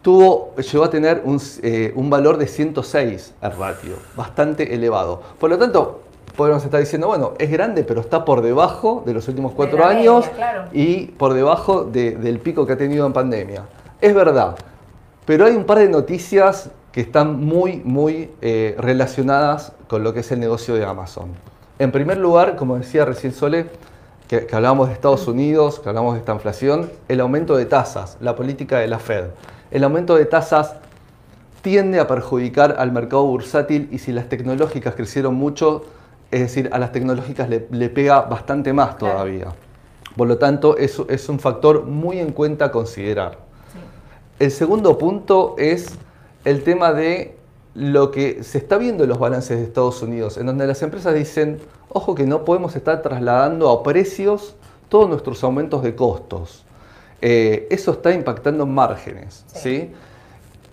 tuvo, 0.03 0.55
llegó 0.57 0.85
a 0.85 0.91
tener 0.91 1.23
un, 1.25 1.41
eh, 1.63 1.95
valor 1.97 2.37
de 2.37 2.47
106 2.47 3.35
el 3.41 3.53
ratio, 3.53 3.95
bastante 4.17 4.75
elevado. 4.75 5.23
Por 5.39 5.49
lo 5.49 5.57
tanto, 5.57 6.01
podemos 6.37 6.63
estar 6.63 6.81
diciendo, 6.81 7.07
bueno, 7.07 7.33
es 7.39 7.51
grande, 7.51 7.85
pero 7.85 8.03
está 8.03 8.25
por 8.25 8.43
debajo 8.43 9.03
de 9.07 9.15
los 9.15 9.27
últimos 9.29 9.53
cuatro 9.53 9.87
años 9.87 10.27
y 10.73 11.07
por 11.07 11.33
debajo 11.33 11.85
del 11.85 12.39
pico 12.41 12.67
que 12.67 12.75
ha 12.75 12.77
tenido 12.77 13.07
en 13.07 13.15
pandemia. 13.15 13.63
Es 14.01 14.15
verdad, 14.15 14.57
pero 15.27 15.47
hay 15.47 15.57
un 15.57 15.65
par 15.65 15.79
de 15.79 15.89
noticias 15.89 16.71
que 16.93 17.01
están 17.01 17.41
muy, 17.41 17.83
muy 17.85 18.31
eh, 18.41 18.77
relacionadas 18.79 19.73
con 19.89 20.05
lo 20.05 20.15
que 20.15 20.21
es 20.21 20.31
el 20.31 20.41
negocio 20.41 20.75
de 20.75 20.85
Amazon. 20.85 21.31
En 21.79 21.91
primer 21.91 22.19
lugar, 22.19 22.57
como 22.57 22.77
decía 22.77 23.05
recién 23.05 23.33
Sole, 23.33 23.67
que, 24.29 24.47
que 24.47 24.57
hablábamos 24.57 24.89
de 24.89 24.95
Estados 24.95 25.27
Unidos, 25.27 25.81
que 25.81 25.89
hablamos 25.89 26.15
de 26.15 26.21
esta 26.21 26.33
inflación, 26.33 26.91
el 27.09 27.21
aumento 27.21 27.57
de 27.57 27.67
tasas, 27.67 28.17
la 28.21 28.37
política 28.37 28.79
de 28.79 28.87
la 28.87 28.99
Fed. 28.99 29.25
El 29.71 29.83
aumento 29.85 30.17
de 30.17 30.27
tasas 30.27 30.77
tiende 31.61 31.99
a 31.99 32.07
perjudicar 32.07 32.77
al 32.79 32.93
mercado 32.93 33.25
bursátil 33.25 33.89
y 33.91 33.99
si 33.99 34.13
las 34.13 34.29
tecnológicas 34.29 34.95
crecieron 34.95 35.35
mucho, 35.35 35.85
es 36.31 36.41
decir, 36.41 36.71
a 36.73 36.79
las 36.79 36.93
tecnológicas 36.93 37.49
le, 37.49 37.89
pega 37.89 38.23
bastante 38.23 38.73
más 38.73 38.97
todavía. 38.97 39.49
Por 40.17 40.29
lo 40.29 40.39
tanto, 40.39 40.77
eso 40.77 41.07
es 41.09 41.29
un 41.29 41.39
factor 41.41 41.85
muy 41.85 42.19
en 42.19 42.33
cuenta 42.33 42.67
a 42.67 42.71
considerar. 42.71 43.48
El 44.39 44.53
segundo 44.53 44.99
punto 44.99 45.57
es 45.59 45.89
el 46.45 46.63
tema 46.63 46.93
de 46.93 47.35
lo 47.75 48.13
que 48.13 48.45
se 48.45 48.59
está 48.59 48.79
viendo 48.79 49.03
en 49.03 49.11
los 49.11 49.19
balances 49.19 49.59
de 49.59 49.65
Estados 49.65 50.01
Unidos, 50.01 50.37
en 50.37 50.47
donde 50.47 50.65
las 50.67 50.81
empresas 50.83 51.15
dicen, 51.15 51.59
ojo 51.89 52.15
que 52.15 52.25
no 52.25 52.45
podemos 52.45 52.77
estar 52.77 53.03
trasladando 53.03 53.69
a 53.69 53.83
precios 53.83 54.55
todos 54.89 55.09
nuestros 55.09 55.43
aumentos 55.43 55.83
de 55.83 55.97
costos. 55.97 56.65
Eh, 57.21 57.67
eso 57.71 57.93
está 57.93 58.13
impactando 58.13 58.63
en 58.63 58.73
márgenes. 58.73 59.45
Sí. 59.53 59.91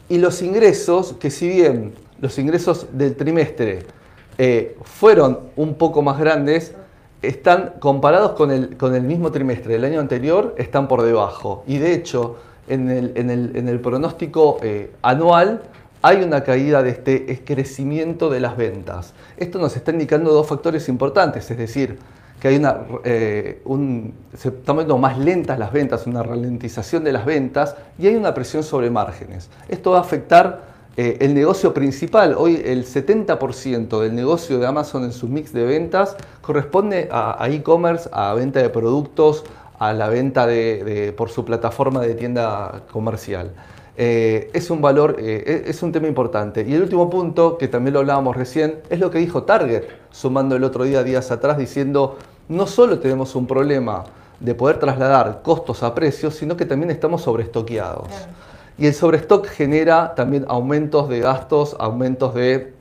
Y 0.09 0.19
los 0.19 0.43
ingresos, 0.43 1.15
que 1.19 1.31
si 1.31 1.49
bien 1.49 1.95
los 2.21 2.37
ingresos 2.37 2.85
del 2.91 3.15
trimestre 3.15 3.79
eh, 4.37 4.77
fueron 4.83 5.39
un 5.55 5.73
poco 5.73 6.03
más 6.03 6.19
grandes, 6.19 6.75
están 7.23 7.73
comparados 7.79 8.33
con 8.33 8.51
el, 8.51 8.77
con 8.77 8.93
el 8.93 9.01
mismo 9.01 9.31
trimestre 9.31 9.73
del 9.73 9.85
año 9.85 9.99
anterior, 9.99 10.53
están 10.59 10.87
por 10.87 11.01
debajo. 11.01 11.63
Y 11.65 11.79
de 11.79 11.93
hecho, 11.93 12.35
en 12.67 12.89
el, 13.69 13.79
pronóstico 13.79 14.57
eh, 14.61 14.91
anual 15.01 15.61
hay 16.01 16.21
una 16.21 16.43
caída 16.43 16.83
de 16.83 16.91
este 16.91 17.43
crecimiento 17.43 18.29
de 18.29 18.39
las 18.39 18.57
ventas. 18.57 19.13
Esto 19.37 19.57
nos 19.57 19.75
está 19.75 19.91
indicando 19.91 20.31
dos 20.31 20.47
factores 20.47 20.87
importantes, 20.87 21.49
es 21.49 21.57
decir, 21.57 21.97
que 22.39 22.49
hay 22.49 22.57
una, 22.57 22.77
eh, 23.03 23.63
se 24.37 24.49
están 24.49 24.75
viendo 24.75 24.97
más 24.97 25.17
lentas 25.17 25.57
las 25.57 25.71
ventas, 25.71 26.05
una 26.05 26.21
ralentización 26.21 27.03
de 27.03 27.11
las 27.11 27.25
ventas 27.25 27.75
y 27.97 28.07
hay 28.07 28.15
una 28.15 28.33
presión 28.33 28.63
sobre 28.63 28.91
márgenes. 28.91 29.49
Esto 29.67 29.91
va 29.91 29.97
a 29.97 30.01
afectar 30.01 30.75
eh, 30.97 31.17
el 31.21 31.33
negocio 31.33 31.73
principal. 31.73 32.35
Hoy 32.37 32.61
el 32.63 32.85
70% 32.85 33.99
del 33.99 34.13
negocio 34.13 34.59
de 34.59 34.67
Amazon 34.67 35.05
en 35.05 35.11
su 35.11 35.27
mix 35.27 35.53
de 35.53 35.65
ventas 35.65 36.17
corresponde 36.41 37.09
a 37.11 37.47
e-commerce, 37.49 38.09
a 38.11 38.33
venta 38.35 38.61
de 38.61 38.69
productos, 38.69 39.43
a 39.79 39.93
la 39.93 40.09
venta 40.09 40.47
de, 40.47 41.13
por 41.15 41.29
su 41.29 41.45
plataforma 41.45 42.01
de 42.01 42.15
tienda 42.15 42.83
comercial. 42.91 43.51
Eh, 43.97 44.49
es 44.53 44.69
un 44.69 44.81
valor, 44.81 45.17
eh, 45.19 45.63
es 45.67 45.81
un 45.81 45.91
tema 45.91 46.07
importante. 46.07 46.65
Y 46.67 46.73
el 46.73 46.81
último 46.81 47.09
punto, 47.09 47.57
que 47.57 47.67
también 47.67 47.93
lo 47.93 47.99
hablábamos 47.99 48.35
recién, 48.35 48.81
es 48.89 48.99
lo 48.99 49.09
que 49.09 49.19
dijo 49.19 49.43
Target, 49.43 49.83
sumando 50.11 50.55
el 50.55 50.63
otro 50.63 50.83
día, 50.83 51.03
días 51.03 51.31
atrás, 51.31 51.57
diciendo, 51.57 52.17
no 52.49 52.67
solo 52.67 52.99
tenemos 52.99 53.35
un 53.35 53.47
problema 53.47 54.03
de 54.39 54.53
poder 54.53 54.79
trasladar 54.79 55.41
costos 55.41 55.83
a 55.83 55.95
precios, 55.95 56.35
sino 56.35 56.57
que 56.57 56.65
también 56.65 56.91
estamos 56.91 57.21
sobreestoqueados. 57.21 58.09
Y 58.77 58.87
el 58.87 58.93
sobrestock 58.93 59.47
genera 59.47 60.15
también 60.15 60.45
aumentos 60.49 61.07
de 61.07 61.21
gastos, 61.21 61.75
aumentos 61.79 62.33
de 62.33 62.73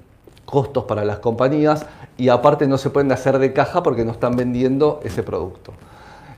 costos 0.45 0.85
para 0.85 1.05
las 1.05 1.21
compañías 1.21 1.87
y 2.17 2.29
aparte 2.29 2.67
no 2.67 2.79
se 2.79 2.91
pueden 2.91 3.11
hacer 3.13 3.39
de 3.39 3.53
caja 3.53 3.83
porque 3.83 4.05
no 4.05 4.13
están 4.13 4.37
vendiendo 4.37 5.01
ese 5.05 5.23
producto. 5.23 5.73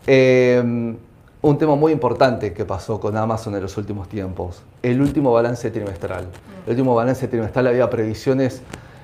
Em, 0.07 0.97
un 1.42 1.59
tema 1.59 1.75
muy 1.75 1.92
importante 1.92 2.53
que 2.53 2.64
pasó 2.64 3.01
con 3.01 3.16
Amazon 3.16 3.55
en 3.57 3.62
los 3.62 3.77
últimos 3.77 4.09
tiempos, 4.09 4.62
el 4.83 5.01
último 5.01 5.33
balance 5.33 5.71
trimestral. 5.71 6.27
El 6.64 6.71
último 6.71 6.95
balance 6.95 7.27
trimestral 7.29 7.66
había 7.66 7.90
previsiones 7.90 8.62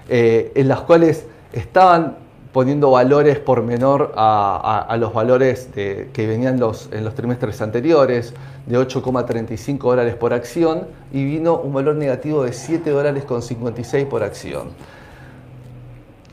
eh, 0.09 0.53
en 0.55 0.69
las 0.69 0.81
cuales 0.83 1.27
estaban 1.53 2.17
poniendo 2.53 2.91
valores 2.91 3.39
por 3.39 3.63
menor 3.63 4.13
a, 4.15 4.97
los 5.01 5.15
valores 5.15 5.69
que 5.75 6.27
venían 6.27 6.61
los, 6.61 6.91
en 6.93 7.03
los 7.03 7.15
trimestres 7.15 7.63
anteriores, 7.63 8.35
de 8.67 8.79
8,35 8.79 9.79
dólares 9.79 10.15
por 10.17 10.35
acción, 10.35 10.87
y 11.13 11.25
vino 11.25 11.57
un 11.57 11.73
valor 11.73 11.97
negativo 11.97 12.45
de 12.45 12.53
7 12.53 12.91
dólares 12.91 13.25
con 13.25 13.41
56 13.41 14.05
por 14.05 14.23
acción. 14.23 14.69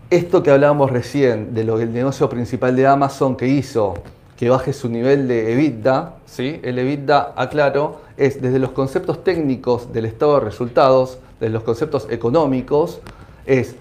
Esto 0.09 0.43
que 0.43 0.51
hablábamos 0.51 0.91
recién 0.91 1.53
de 1.53 1.63
lo 1.63 1.77
del 1.77 1.93
negocio 1.93 2.27
principal 2.27 2.75
de 2.75 2.85
Amazon 2.85 3.37
que 3.37 3.47
hizo 3.47 3.93
que 4.39 4.49
baje 4.49 4.71
su 4.71 4.87
nivel 4.87 5.27
de 5.27 5.51
EBITDA, 5.51 6.13
¿sí? 6.25 6.61
el 6.63 6.79
EBITDA, 6.79 7.33
aclaro, 7.35 7.99
es 8.15 8.41
desde 8.41 8.57
los 8.57 8.71
conceptos 8.71 9.21
técnicos 9.21 9.91
del 9.91 10.05
estado 10.05 10.35
de 10.35 10.45
resultados, 10.45 11.17
desde 11.41 11.51
los 11.51 11.63
conceptos 11.63 12.07
económicos, 12.09 13.01
es 13.45 13.75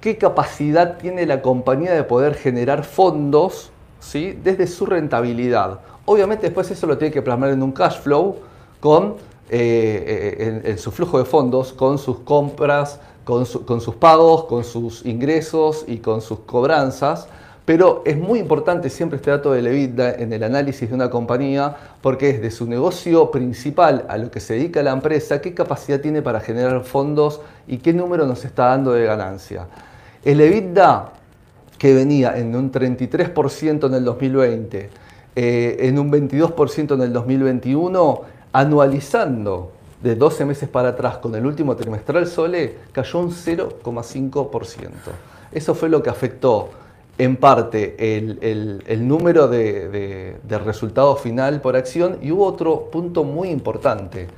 qué 0.00 0.16
capacidad 0.16 0.96
tiene 0.96 1.26
la 1.26 1.42
compañía 1.42 1.92
de 1.92 2.02
poder 2.02 2.34
generar 2.34 2.84
fondos 2.84 3.72
¿sí? 4.00 4.38
desde 4.42 4.68
su 4.68 4.86
rentabilidad. 4.86 5.80
Obviamente 6.06 6.46
después 6.46 6.70
eso 6.70 6.86
lo 6.86 6.96
tiene 6.96 7.12
que 7.12 7.20
plasmar 7.20 7.50
en 7.50 7.62
un 7.62 7.72
cash 7.72 8.00
flow 8.00 8.36
con, 8.80 9.16
eh, 9.50 10.62
eh, 10.64 10.78
su 10.78 10.92
flujo 10.92 11.18
de 11.18 11.26
fondos, 11.26 11.74
con 11.74 11.98
sus 11.98 12.20
compras, 12.20 13.00
con, 13.24 13.44
sus 13.44 13.94
pagos, 13.96 14.44
con 14.44 14.64
sus 14.64 15.04
ingresos 15.04 15.84
y 15.86 15.98
con 15.98 16.22
sus 16.22 16.38
cobranzas. 16.40 17.28
Pero 17.64 18.02
es 18.04 18.18
muy 18.18 18.40
importante 18.40 18.90
siempre 18.90 19.16
este 19.16 19.30
dato 19.30 19.52
de 19.52 19.60
EBITDA 19.60 20.16
en 20.16 20.32
el 20.34 20.42
análisis 20.42 20.88
de 20.88 20.94
una 20.94 21.08
compañía 21.08 21.74
porque 22.02 22.28
es 22.28 22.42
de 22.42 22.50
su 22.50 22.66
negocio 22.66 23.30
principal 23.30 24.04
a 24.08 24.18
lo 24.18 24.30
que 24.30 24.40
se 24.40 24.54
dedica 24.54 24.82
la 24.82 24.92
empresa, 24.92 25.40
qué 25.40 25.54
capacidad 25.54 26.00
tiene 26.00 26.20
para 26.20 26.40
generar 26.40 26.84
fondos 26.84 27.40
y 27.66 27.78
qué 27.78 27.94
número 27.94 28.26
nos 28.26 28.44
está 28.44 28.66
dando 28.66 28.92
de 28.92 29.06
ganancia. 29.06 29.66
El 30.22 30.42
EBITDA 30.42 31.12
que 31.78 31.94
venía 31.94 32.36
en 32.36 32.54
un 32.54 32.70
33% 32.70 33.86
en 33.86 33.94
el 33.94 34.04
2020, 34.04 34.90
eh, 35.34 35.76
en 35.80 35.98
un 35.98 36.12
22% 36.12 36.94
en 36.94 37.00
el 37.00 37.12
2021, 37.14 38.20
anualizando 38.52 39.72
de 40.02 40.14
12 40.16 40.44
meses 40.44 40.68
para 40.68 40.90
atrás 40.90 41.16
con 41.16 41.34
el 41.34 41.46
último 41.46 41.74
trimestral 41.76 42.26
Sole, 42.26 42.76
cayó 42.92 43.20
un 43.20 43.30
0,5%. 43.30 44.90
Eso 45.50 45.74
fue 45.74 45.88
lo 45.88 46.02
que 46.02 46.10
afectó 46.10 46.83
en 47.18 47.36
parte 47.36 48.16
el, 48.16 49.08
número 49.08 49.48
de, 49.48 50.36
resultado 50.64 51.16
final 51.16 51.60
por 51.60 51.76
acción 51.76 52.18
y 52.22 52.32
hubo 52.32 52.46
otro 52.46 52.90
punto 52.90 53.24
muy 53.24 53.50
importante. 53.50 54.28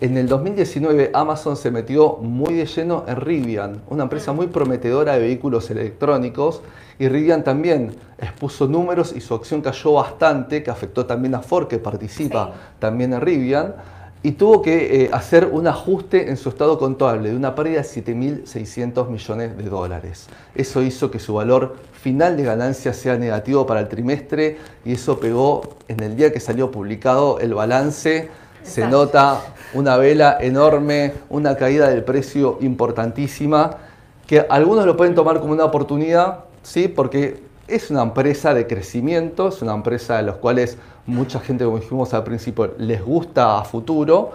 En 0.00 0.16
el 0.16 0.26
2019 0.26 1.10
Amazon 1.14 1.56
se 1.56 1.70
metió 1.70 2.16
muy 2.16 2.54
de 2.54 2.66
lleno 2.66 3.04
en 3.06 3.16
Rivian, 3.16 3.82
una 3.88 4.04
empresa 4.04 4.32
muy 4.32 4.48
prometedora 4.48 5.14
de 5.14 5.20
vehículos 5.20 5.70
electrónicos 5.70 6.60
y 6.98 7.08
Rivian 7.08 7.44
también 7.44 7.94
expuso 8.18 8.66
números 8.66 9.12
y 9.16 9.20
su 9.20 9.34
acción 9.34 9.62
cayó 9.62 9.94
bastante, 9.94 10.62
que 10.62 10.70
afectó 10.70 11.06
también 11.06 11.36
a 11.36 11.40
Ford 11.40 11.68
que 11.68 11.78
participa 11.78 12.52
también 12.80 13.12
en 13.12 13.20
Rivian 13.20 13.74
y 14.24 14.32
tuvo 14.32 14.62
que 14.62 15.04
eh, 15.04 15.10
hacer 15.12 15.46
un 15.50 15.66
ajuste 15.66 16.30
en 16.30 16.36
su 16.36 16.48
estado 16.48 16.78
contable 16.78 17.30
de 17.30 17.36
una 17.36 17.54
pérdida 17.54 17.82
de 17.82 17.88
7.600 17.88 19.08
millones 19.08 19.56
de 19.56 19.64
dólares. 19.64 20.28
Eso 20.54 20.82
hizo 20.82 21.10
que 21.10 21.18
su 21.18 21.34
valor 21.34 21.76
final 22.02 22.36
de 22.36 22.42
ganancia 22.42 22.92
sea 22.92 23.16
negativo 23.16 23.64
para 23.64 23.78
el 23.78 23.88
trimestre 23.88 24.58
y 24.84 24.94
eso 24.94 25.20
pegó 25.20 25.76
en 25.86 26.02
el 26.02 26.16
día 26.16 26.32
que 26.32 26.40
salió 26.40 26.72
publicado 26.72 27.38
el 27.38 27.54
balance. 27.54 28.28
Se 28.64 28.88
nota 28.88 29.40
una 29.72 29.96
vela 29.96 30.36
enorme, 30.40 31.12
una 31.30 31.56
caída 31.56 31.88
del 31.88 32.02
precio 32.02 32.58
importantísima, 32.60 33.76
que 34.26 34.44
algunos 34.50 34.84
lo 34.84 34.96
pueden 34.96 35.14
tomar 35.14 35.38
como 35.40 35.52
una 35.52 35.64
oportunidad, 35.64 36.40
¿sí? 36.64 36.88
porque 36.88 37.40
es 37.68 37.88
una 37.90 38.02
empresa 38.02 38.52
de 38.52 38.66
crecimiento, 38.66 39.48
es 39.48 39.62
una 39.62 39.74
empresa 39.74 40.16
de 40.16 40.24
los 40.24 40.36
cuales 40.36 40.78
mucha 41.06 41.38
gente, 41.38 41.64
como 41.64 41.78
dijimos 41.78 42.12
al 42.14 42.24
principio, 42.24 42.74
les 42.78 43.00
gusta 43.00 43.60
a 43.60 43.64
futuro, 43.64 44.32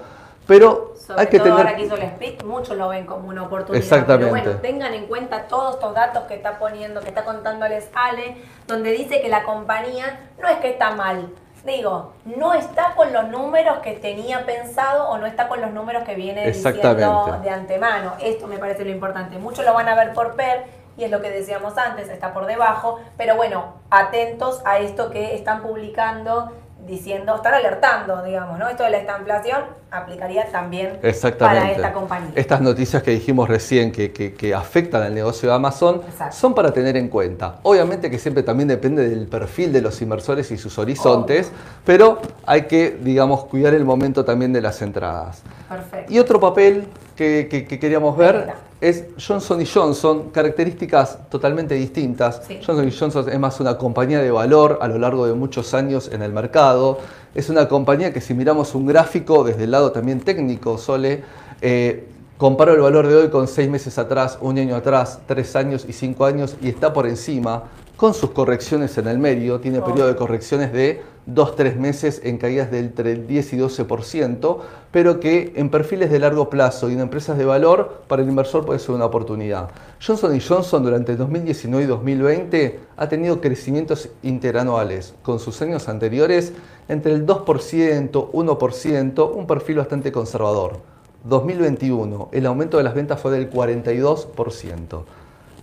pero 0.47 0.93
hay 1.15 1.28
que 1.28 1.38
todo 1.38 1.50
tener... 1.50 1.60
ahora 1.60 1.76
que 1.76 1.84
hizo 1.84 1.96
el 1.96 2.04
split, 2.04 2.43
muchos 2.43 2.76
lo 2.76 2.89
ven 2.89 3.06
como 3.06 3.30
una 3.30 3.43
oportunidad. 3.43 3.84
Exactamente. 3.84 4.34
Pero 4.34 4.43
bueno, 4.43 4.62
tengan 4.62 4.93
en 4.93 5.06
cuenta 5.08 5.48
todos 5.48 5.76
estos 5.76 5.93
datos 5.93 6.24
que 6.24 6.36
está 6.36 6.60
poniendo, 6.60 7.02
que 7.02 7.10
está 7.10 7.24
contándoles 7.24 7.89
Ale, 7.93 8.38
donde 8.67 8.91
dice 8.91 9.22
que 9.22 9.30
la 9.30 9.43
compañía 9.43 10.20
no 10.41 10.48
es 10.48 10.58
que 10.58 10.72
está 10.72 10.91
mal, 10.91 11.30
digo, 11.65 12.13
no 12.26 12.54
está 12.54 12.96
con 12.96 13.12
los 13.13 13.28
números 13.30 13.80
que 13.80 13.93
tenía 13.93 14.46
pensado 14.46 15.10
o 15.10 15.17
no 15.17 15.26
está 15.26 15.48
con 15.48 15.62
los 15.62 15.72
números 15.72 16.04
que 16.04 16.15
viene 16.15 16.48
diciendo 16.48 17.39
de 17.43 17.50
antemano. 17.50 18.13
Esto 18.22 18.48
me 18.48 18.58
parece 18.58 18.84
lo 18.86 18.91
importante. 18.91 19.38
Muchos 19.38 19.65
lo 19.65 19.74
van 19.74 19.88
a 19.89 19.96
ver 19.96 20.13
por 20.13 20.36
PER 20.36 20.65
y 20.98 21.04
es 21.04 21.12
lo 21.12 21.22
que 21.22 21.30
decíamos 21.30 21.78
antes, 21.78 22.10
está 22.10 22.34
por 22.34 22.48
debajo, 22.48 23.00
pero 23.17 23.36
bueno, 23.36 23.76
atentos 23.91 24.62
a 24.65 24.80
esto 24.80 25.12
que 25.12 25.36
están 25.36 25.62
publicando 25.62 26.52
diciendo, 26.85 27.35
están 27.35 27.53
alertando, 27.53 28.23
digamos, 28.23 28.59
¿no? 28.59 28.67
Esto 28.67 28.83
de 28.83 28.91
la 28.91 28.99
inflación 29.01 29.61
aplicaría 29.91 30.49
también 30.51 30.99
para 31.37 31.71
esta 31.71 31.93
compañía. 31.93 32.31
Estas 32.35 32.61
noticias 32.61 33.03
que 33.03 33.11
dijimos 33.11 33.49
recién 33.49 33.91
que, 33.91 34.11
que, 34.11 34.55
afectan 34.55 35.01
al 35.01 35.13
negocio 35.13 35.49
de 35.49 35.55
Amazon 35.55 36.01
son 36.31 36.53
para 36.53 36.71
tener 36.71 36.97
en 36.97 37.09
cuenta. 37.09 37.55
Obviamente 37.63 38.09
que 38.09 38.19
siempre 38.19 38.43
también 38.43 38.67
depende 38.67 39.07
del 39.07 39.27
perfil 39.27 39.73
de 39.73 39.81
los 39.81 40.01
inversores 40.01 40.51
y 40.51 40.57
sus 40.57 40.77
horizontes, 40.77 41.51
pero 41.85 42.21
hay 42.45 42.63
que, 42.63 42.91
digamos, 42.91 43.45
cuidar 43.45 43.73
el 43.73 43.85
momento 43.85 44.23
también 44.23 44.53
de 44.53 44.61
las 44.61 44.81
entradas. 44.81 45.41
Perfecto. 45.67 46.13
Y 46.13 46.19
otro 46.19 46.39
papel 46.39 46.87
que, 47.17 47.80
queríamos 47.80 48.15
ver 48.15 48.53
es 48.80 49.06
Johnson 49.17 49.65
Johnson, 49.65 50.30
características 50.30 51.30
totalmente 51.30 51.73
distintas. 51.73 52.43
Johnson 52.65 52.91
Johnson 52.97 53.30
es 53.30 53.39
más 53.39 53.60
una 53.60 53.77
compañía 53.77 54.21
de 54.21 54.30
valor 54.30 54.77
a 54.82 54.88
lo 54.88 54.99
largo 54.99 55.25
de 55.25 55.34
muchos 55.34 55.73
años 55.73 56.10
en 56.13 56.21
el 56.21 56.32
mercado. 56.32 56.99
Es 57.34 57.49
una 57.49 57.67
compañía 57.67 58.13
que 58.13 58.21
si 58.21 58.36
miramos 58.36 58.75
un 58.75 58.86
gráfico 58.86 59.43
desde 59.43 59.63
el 59.63 59.71
lado 59.71 59.91
también 59.91 60.19
técnico, 60.19 60.77
Sole, 60.77 61.23
eh, 61.62 62.08
comparo 62.38 62.73
el 62.73 62.82
valor 62.82 63.08
de 63.08 63.15
hoy 63.15 63.30
con 63.30 63.47
seis 63.47 63.67
meses 63.67 63.97
atrás, 63.97 64.38
un 64.39 64.60
año 64.60 64.75
atrás, 64.75 65.19
tres 65.25 65.56
años 65.56 65.86
y 65.89 65.93
cinco 65.93 66.25
años 66.25 66.56
y 66.62 66.69
está 66.69 66.93
por 66.93 67.08
encima 67.08 67.63
con 67.97 68.13
sus 68.13 68.29
correcciones 68.29 68.97
en 68.99 69.07
el 69.07 69.17
medio, 69.17 69.60
tiene 69.60 69.81
periodo 69.81 70.07
de 70.07 70.15
correcciones 70.15 70.71
de 70.71 71.01
2-3 71.27 71.75
meses 71.75 72.21
en 72.23 72.38
caídas 72.38 72.69
del 72.71 72.86
entre 72.86 73.12
el 73.12 73.27
10 73.27 73.53
y 73.53 73.57
12%, 73.57 74.57
pero 74.91 75.19
que 75.19 75.51
en 75.55 75.69
perfiles 75.69 76.12
de 76.12 76.19
largo 76.19 76.49
plazo 76.49 76.89
y 76.89 76.93
en 76.93 77.01
empresas 77.01 77.38
de 77.39 77.45
valor 77.45 78.03
para 78.07 78.21
el 78.21 78.29
inversor 78.29 78.65
puede 78.65 78.79
ser 78.79 78.91
una 78.91 79.05
oportunidad. 79.05 79.69
Johnson 79.99 80.39
Johnson 80.39 80.83
durante 80.83 81.15
2019 81.15 81.83
y 81.83 81.88
2020 81.88 82.79
ha 82.95 83.10
tenido 83.10 83.41
crecimientos 83.41 84.10
interanuales 84.21 85.15
con 85.23 85.39
sus 85.39 85.60
años 85.63 85.89
anteriores 85.89 86.53
entre 86.88 87.13
el 87.13 87.25
2%, 87.25 88.31
1%, 88.31 89.31
un 89.36 89.47
perfil 89.47 89.77
bastante 89.77 90.12
conservador. 90.12 90.79
2021, 91.23 92.29
el 92.31 92.45
aumento 92.45 92.77
de 92.77 92.83
las 92.83 92.93
ventas 92.93 93.19
fue 93.19 93.31
del 93.31 93.51
42%, 93.51 95.03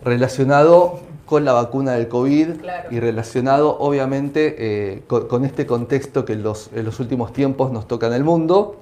relacionado 0.03 1.01
con 1.27 1.45
la 1.45 1.53
vacuna 1.53 1.93
del 1.93 2.09
COVID 2.09 2.49
y 2.91 3.01
relacionado 3.01 3.79
obviamente 3.79 4.57
eh, 4.59 5.03
con, 5.07 5.45
este 5.45 5.67
contexto 5.67 6.25
que 6.25 6.35
en 6.35 6.43
los, 6.43 6.71
últimos 6.99 7.33
tiempos 7.33 7.73
nos 7.73 7.89
toca 7.89 8.07
en 8.07 8.15
el 8.15 8.25
mundo. 8.25 8.77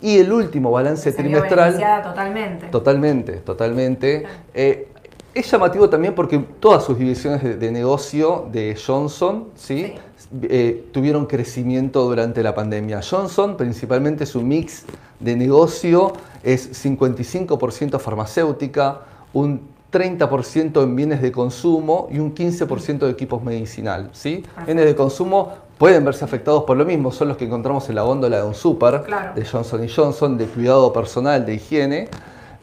Y 0.00 0.18
el 0.18 0.32
último 0.32 0.72
balance 0.72 1.12
trimestral... 1.12 1.78
totalmente. 2.02 2.66
Totalmente, 2.68 3.32
totalmente. 3.34 4.24
Eh, 4.52 4.88
es 5.34 5.50
llamativo 5.50 5.88
también 5.88 6.14
porque 6.14 6.38
todas 6.60 6.84
sus 6.84 6.98
divisiones 6.98 7.58
de, 7.58 7.70
negocio 7.70 8.48
de 8.52 8.76
Johnson 8.76 9.48
¿sí? 9.54 9.94
Eh, 10.42 10.88
tuvieron 10.92 11.26
crecimiento 11.26 12.04
durante 12.04 12.42
la 12.42 12.54
pandemia. 12.54 13.00
Johnson, 13.08 13.56
principalmente 13.56 14.26
su 14.26 14.42
mix 14.42 14.84
de 15.20 15.36
negocio 15.36 16.12
es 16.42 16.84
55% 16.84 17.98
farmacéutica, 17.98 19.02
un 19.32 19.72
30% 19.92 20.82
en 20.82 20.96
bienes 20.96 21.20
de 21.22 21.30
consumo 21.30 22.08
y 22.10 22.18
un 22.18 22.34
15% 22.34 22.98
de 22.98 23.10
equipos 23.10 23.42
medicinal. 23.42 24.08
¿sí? 24.12 24.44
Bienes 24.64 24.86
de 24.86 24.96
consumo 24.96 25.52
pueden 25.78 26.04
verse 26.04 26.24
afectados 26.24 26.64
por 26.64 26.76
lo 26.76 26.84
mismo, 26.84 27.12
son 27.12 27.28
los 27.28 27.36
que 27.36 27.44
encontramos 27.44 27.88
en 27.88 27.96
la 27.96 28.02
góndola 28.02 28.38
de 28.38 28.44
un 28.44 28.54
super, 28.54 29.02
de 29.34 29.44
Johnson 29.44 29.86
Johnson, 29.94 30.38
de 30.38 30.46
cuidado 30.46 30.92
personal, 30.92 31.44
de 31.44 31.54
higiene. 31.54 32.08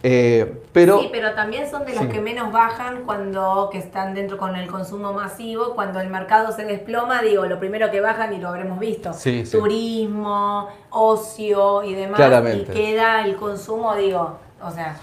Eh, 0.02 0.64
pero, 0.72 1.02
sí, 1.02 1.10
pero 1.12 1.34
también 1.34 1.70
son 1.70 1.86
de 1.86 1.94
los 1.94 2.06
que 2.06 2.22
menos 2.22 2.54
bajan 2.54 3.04
cuando 3.06 3.68
que 3.70 3.80
están 3.80 4.14
dentro 4.14 4.38
con 4.38 4.56
el 4.56 4.68
consumo 4.70 5.12
masivo, 5.12 5.76
cuando 5.76 6.00
el 6.00 6.10
mercado 6.10 6.54
se 6.54 6.64
desploma, 6.64 7.22
digo, 7.22 7.46
lo 7.46 7.60
primero 7.60 7.92
que 7.92 8.00
bajan 8.00 8.34
y 8.34 8.38
lo 8.38 8.48
habremos 8.48 8.80
visto, 8.80 9.12
turismo, 9.52 10.70
ocio 10.90 11.84
y 11.84 11.96
demás, 11.96 12.22
y 12.56 12.64
queda 12.64 13.26
el 13.26 13.36
consumo, 13.36 13.94
digo, 13.96 14.38
o 14.62 14.72
sea, 14.72 14.96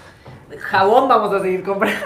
jabón 0.59 1.07
vamos 1.07 1.33
a 1.33 1.41
seguir 1.41 1.63
comprando. 1.63 1.99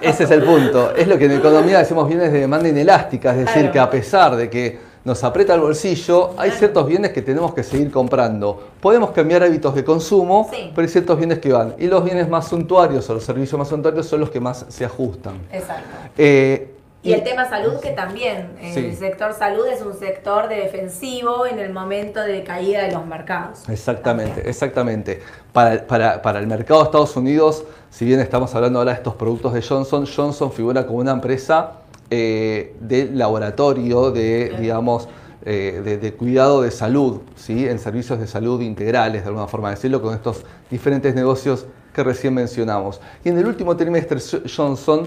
Ese 0.00 0.24
es 0.24 0.30
el 0.30 0.42
punto. 0.42 0.94
Es 0.96 1.06
lo 1.06 1.18
que 1.18 1.26
en 1.26 1.32
economía 1.32 1.78
decimos 1.78 2.08
bienes 2.08 2.32
de 2.32 2.40
demanda 2.40 2.68
inelástica, 2.68 3.30
es 3.32 3.38
decir, 3.38 3.70
que 3.70 3.78
a 3.78 3.90
pesar 3.90 4.36
de 4.36 4.50
que 4.50 4.94
nos 5.04 5.22
aprieta 5.22 5.54
el 5.54 5.60
bolsillo, 5.60 6.30
hay 6.38 6.50
ciertos 6.50 6.86
bienes 6.86 7.12
que 7.12 7.20
tenemos 7.20 7.54
que 7.54 7.62
seguir 7.62 7.90
comprando. 7.90 8.70
Podemos 8.80 9.10
cambiar 9.10 9.42
hábitos 9.42 9.74
de 9.74 9.84
consumo, 9.84 10.48
pero 10.50 10.80
hay 10.80 10.88
ciertos 10.88 11.18
bienes 11.18 11.40
que 11.40 11.52
van. 11.52 11.74
Y 11.78 11.86
los 11.86 12.02
bienes 12.02 12.28
más 12.28 12.48
suntuarios 12.48 13.08
o 13.10 13.14
los 13.14 13.24
servicios 13.24 13.58
más 13.58 13.68
suntuarios 13.68 14.06
son 14.06 14.20
los 14.20 14.30
que 14.30 14.40
más 14.40 14.64
se 14.68 14.84
ajustan. 14.84 15.34
Exacto. 15.52 15.84
Eh, 16.16 16.70
y, 17.02 17.12
el 17.12 17.22
tema 17.22 17.46
salud, 17.46 17.80
que 17.80 17.90
también, 17.90 18.56
el 18.62 18.96
sector 18.96 19.34
salud 19.34 19.66
es 19.66 19.82
un 19.82 19.92
sector 19.92 20.48
de 20.48 20.56
defensivo 20.56 21.44
en 21.44 21.58
el 21.58 21.70
momento 21.70 22.22
de 22.22 22.42
caída 22.42 22.82
de 22.84 22.92
los 22.92 23.04
mercados. 23.04 23.68
Exactamente, 23.68 24.48
exactamente. 24.48 25.20
Para, 25.52 25.86
para, 25.86 26.22
para, 26.22 26.38
el 26.38 26.46
mercado 26.46 26.80
de 26.80 26.86
Estados 26.86 27.14
Unidos, 27.14 27.66
si 27.94 28.04
bien 28.04 28.18
estamos 28.18 28.52
hablando 28.56 28.80
ahora 28.80 28.90
de 28.90 28.96
estos 28.96 29.14
productos 29.14 29.52
de 29.52 29.62
Johnson, 29.62 30.04
Johnson 30.04 30.50
figura 30.50 30.84
como 30.84 30.98
una 30.98 31.12
empresa 31.12 31.74
eh, 32.10 32.74
de 32.80 33.08
laboratorio, 33.12 34.10
de, 34.10 34.52
digamos, 34.58 35.08
eh, 35.44 35.98
de, 36.02 36.12
cuidado 36.14 36.62
de 36.62 36.72
salud, 36.72 37.20
¿sí? 37.36 37.68
en 37.68 37.78
servicios 37.78 38.18
de 38.18 38.26
salud 38.26 38.60
integrales, 38.62 39.22
de 39.22 39.28
alguna 39.28 39.46
forma 39.46 39.70
decirlo, 39.70 40.02
con 40.02 40.12
estos 40.12 40.42
diferentes 40.68 41.14
negocios 41.14 41.66
que 41.94 42.02
recién 42.02 42.34
mencionamos. 42.34 43.00
Y 43.24 43.28
en 43.28 43.38
el 43.38 43.46
último 43.46 43.76
trimestre, 43.76 44.18
Johnson, 44.48 45.06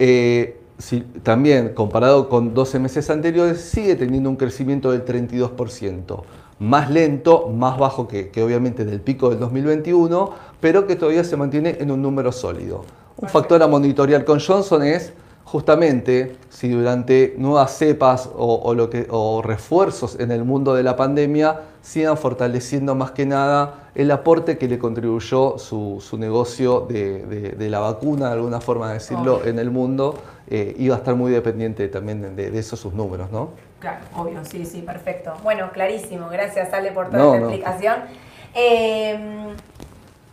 eh, 0.00 0.58
también 1.22 1.68
comparado 1.68 2.28
con 2.28 2.52
12 2.52 2.80
meses 2.80 3.10
anteriores, 3.10 3.60
sigue 3.60 3.94
teniendo 3.94 4.28
un 4.28 4.34
crecimiento 4.34 4.90
del 4.90 5.04
32%. 5.04 6.24
Más 6.58 6.90
lento, 6.90 7.48
más 7.48 7.78
bajo 7.78 8.06
que, 8.08 8.30
que 8.30 8.42
obviamente 8.42 8.84
del 8.84 9.00
pico 9.00 9.30
del 9.30 9.40
2021, 9.40 10.30
pero 10.60 10.86
que 10.86 10.96
todavía 10.96 11.24
se 11.24 11.36
mantiene 11.36 11.76
en 11.80 11.90
un 11.90 12.00
número 12.00 12.32
sólido. 12.32 12.84
Un 13.16 13.28
factor 13.28 13.62
a 13.62 13.68
monitorear 13.68 14.24
con 14.24 14.40
Johnson 14.40 14.82
es 14.82 15.12
justamente 15.44 16.36
si 16.48 16.68
durante 16.68 17.34
nuevas 17.38 17.76
cepas 17.76 18.28
o, 18.34 18.74
lo 18.74 18.90
que, 18.90 19.06
o 19.10 19.40
refuerzos 19.42 20.18
en 20.18 20.32
el 20.32 20.44
mundo 20.44 20.74
de 20.74 20.82
la 20.82 20.96
pandemia 20.96 21.60
sigan 21.82 22.16
fortaleciendo 22.16 22.94
más 22.94 23.12
que 23.12 23.26
nada 23.26 23.90
el 23.94 24.10
aporte 24.10 24.58
que 24.58 24.66
le 24.66 24.78
contribuyó 24.78 25.56
su, 25.58 26.00
negocio 26.18 26.86
de, 26.88 27.68
la 27.70 27.78
vacuna, 27.78 28.26
de 28.28 28.32
alguna 28.32 28.60
forma 28.60 28.88
de 28.88 28.94
decirlo, 28.94 29.44
en 29.44 29.60
el 29.60 29.70
mundo, 29.70 30.16
eh, 30.48 30.74
iba 30.78 30.96
a 30.96 30.98
estar 30.98 31.14
muy 31.14 31.30
dependiente 31.30 31.86
también 31.88 32.34
de, 32.34 32.58
esos 32.58 32.80
sus 32.80 32.94
números, 32.94 33.30
¿no? 33.30 33.50
Claro, 33.84 33.98
obvio, 34.16 34.42
sí, 34.46 34.64
sí, 34.64 34.80
perfecto. 34.80 35.34
Bueno, 35.42 35.70
clarísimo, 35.70 36.30
gracias 36.30 36.72
Ale 36.72 36.90
por 36.90 37.10
toda 37.10 37.36
esta 37.36 37.38
explicación. 37.40 37.96
Em, 38.54 39.54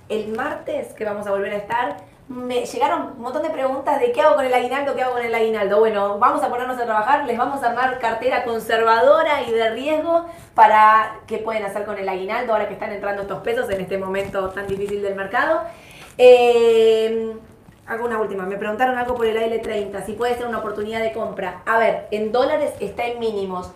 el 0.08 0.30
martes 0.30 0.94
que 0.94 1.04
vamos 1.04 1.28
a 1.28 1.32
volver 1.32 1.52
a 1.52 1.58
estar 1.58 1.98
me 2.30 2.64
llegaron 2.64 3.08
un 3.18 3.22
montón 3.22 3.44
de 3.44 3.50
preguntas 3.50 4.00
de 4.00 4.14
qué 4.14 4.22
hago 4.22 4.36
con 4.36 4.46
el 4.46 4.54
aguinaldo, 4.54 4.96
qué 4.96 5.02
hago 5.02 5.16
con 5.16 5.26
el 5.26 5.36
aguinaldo. 5.36 5.80
Bueno, 5.80 6.18
vamos 6.18 6.42
a 6.42 6.48
ponernos 6.48 6.80
a 6.80 6.86
trabajar, 6.86 7.26
les 7.26 7.38
vamos 7.38 7.62
a 7.62 7.72
armar 7.72 8.00
cartera 8.00 8.46
conservadora 8.46 9.42
y 9.42 9.52
de 9.52 9.70
riesgo 9.72 10.28
para 10.56 11.18
qué 11.28 11.40
pueden 11.40 11.66
hacer 11.66 11.84
con 11.84 11.98
el 11.98 12.08
aguinaldo 12.08 12.54
ahora 12.54 12.70
que 12.70 12.76
están 12.76 12.94
entrando 12.94 13.24
estos 13.24 13.44
pesos 13.44 13.70
en 13.70 13.82
este 13.82 13.98
momento 13.98 14.50
tan 14.52 14.66
difícil 14.66 15.02
del 15.02 15.16
mercado. 15.16 15.64
Eh, 16.18 17.34
hago 17.88 18.06
una 18.06 18.20
última, 18.20 18.46
me 18.46 18.58
preguntaron 18.58 18.98
algo 18.98 19.16
por 19.16 19.26
el 19.26 19.38
AL30, 19.38 20.06
si 20.06 20.14
puede 20.14 20.38
ser 20.38 20.48
una 20.48 20.60
oportunidad 20.60 21.02
de 21.02 21.12
compra. 21.12 21.62
A 21.66 21.78
ver, 21.78 22.08
en 22.12 22.32
dólares 22.32 22.72
está 22.80 23.06
en 23.06 23.20
mínimos, 23.20 23.72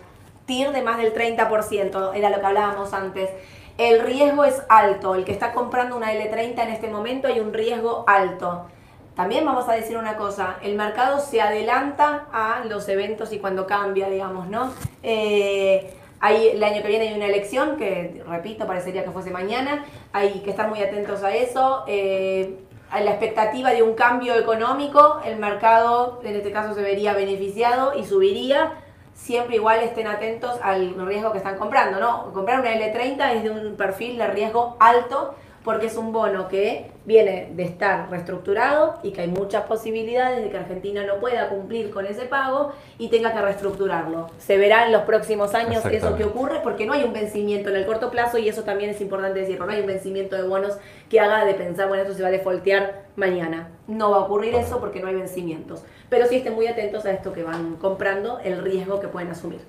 TIR 0.46 0.72
de 0.72 0.82
más 0.82 0.98
del 0.98 1.12
30%, 1.12 2.12
era 2.14 2.30
lo 2.30 2.40
que 2.40 2.46
hablábamos 2.46 2.92
antes. 2.92 3.30
El 3.78 4.00
riesgo 4.00 4.44
es 4.44 4.62
alto. 4.68 5.14
El 5.14 5.24
que 5.24 5.32
está 5.32 5.52
comprando 5.52 5.96
una 5.96 6.12
L30 6.12 6.62
en 6.62 6.70
este 6.70 6.88
momento 6.88 7.28
hay 7.28 7.40
un 7.40 7.52
riesgo 7.52 8.04
alto. 8.06 8.66
También 9.14 9.44
vamos 9.44 9.68
a 9.68 9.72
decir 9.72 9.96
una 9.96 10.16
cosa, 10.16 10.58
el 10.62 10.76
mercado 10.76 11.20
se 11.20 11.40
adelanta 11.40 12.26
a 12.32 12.64
los 12.66 12.86
eventos 12.88 13.32
y 13.32 13.38
cuando 13.38 13.66
cambia, 13.66 14.10
digamos, 14.10 14.46
¿no? 14.48 14.72
Eh, 15.02 15.94
hay, 16.20 16.48
el 16.48 16.62
año 16.62 16.82
que 16.82 16.88
viene 16.88 17.08
hay 17.08 17.14
una 17.14 17.26
elección, 17.26 17.76
que 17.76 18.22
repito, 18.28 18.66
parecería 18.66 19.04
que 19.04 19.10
fuese 19.10 19.30
mañana, 19.30 19.86
hay 20.12 20.40
que 20.40 20.50
estar 20.50 20.68
muy 20.68 20.82
atentos 20.82 21.22
a 21.22 21.34
eso. 21.34 21.84
Eh, 21.86 22.58
a 22.90 23.00
la 23.00 23.10
expectativa 23.10 23.70
de 23.70 23.82
un 23.82 23.94
cambio 23.94 24.34
económico, 24.34 25.20
el 25.24 25.36
mercado 25.36 26.20
en 26.22 26.36
este 26.36 26.52
caso 26.52 26.74
se 26.74 26.82
vería 26.82 27.14
beneficiado 27.14 27.94
y 27.98 28.04
subiría 28.04 28.74
siempre 29.14 29.56
igual 29.56 29.80
estén 29.80 30.06
atentos 30.06 30.58
al 30.62 30.94
riesgo 31.06 31.32
que 31.32 31.38
están 31.38 31.58
comprando, 31.58 31.98
¿no? 31.98 32.32
Comprar 32.32 32.60
una 32.60 32.72
L30 32.74 33.34
es 33.34 33.42
de 33.42 33.50
un 33.50 33.76
perfil 33.76 34.18
de 34.18 34.26
riesgo 34.28 34.76
alto 34.78 35.34
porque 35.66 35.86
es 35.86 35.96
un 35.96 36.12
bono 36.12 36.46
que 36.46 36.92
viene 37.06 37.50
de 37.56 37.64
estar 37.64 38.08
reestructurado 38.08 39.00
y 39.02 39.10
que 39.10 39.22
hay 39.22 39.26
muchas 39.26 39.64
posibilidades 39.64 40.44
de 40.44 40.48
que 40.48 40.56
Argentina 40.56 41.04
no 41.04 41.16
pueda 41.16 41.48
cumplir 41.48 41.90
con 41.90 42.06
ese 42.06 42.26
pago 42.26 42.72
y 42.98 43.08
tenga 43.08 43.32
que 43.32 43.40
reestructurarlo. 43.42 44.30
Se 44.38 44.58
verá 44.58 44.86
en 44.86 44.92
los 44.92 45.02
próximos 45.02 45.56
años 45.56 45.84
eso 45.84 46.16
que 46.16 46.22
ocurre 46.22 46.60
porque 46.62 46.86
no 46.86 46.92
hay 46.92 47.02
un 47.02 47.12
vencimiento 47.12 47.70
en 47.70 47.76
el 47.76 47.84
corto 47.84 48.12
plazo 48.12 48.38
y 48.38 48.48
eso 48.48 48.62
también 48.62 48.90
es 48.90 49.00
importante 49.00 49.40
decirlo, 49.40 49.66
no 49.66 49.72
hay 49.72 49.80
un 49.80 49.88
vencimiento 49.88 50.36
de 50.36 50.44
bonos 50.44 50.78
que 51.10 51.18
haga 51.18 51.44
de 51.44 51.54
pensar, 51.54 51.88
bueno, 51.88 52.04
esto 52.04 52.14
se 52.14 52.22
va 52.22 52.28
a 52.28 52.30
defoltear 52.30 53.06
mañana. 53.16 53.70
No 53.88 54.12
va 54.12 54.18
a 54.18 54.20
ocurrir 54.20 54.54
eso 54.54 54.78
porque 54.78 55.00
no 55.00 55.08
hay 55.08 55.16
vencimientos. 55.16 55.82
Pero 56.08 56.26
sí 56.26 56.36
estén 56.36 56.54
muy 56.54 56.68
atentos 56.68 57.04
a 57.06 57.10
esto 57.10 57.32
que 57.32 57.42
van 57.42 57.74
comprando, 57.74 58.38
el 58.38 58.62
riesgo 58.62 59.00
que 59.00 59.08
pueden 59.08 59.32
asumir. 59.32 59.62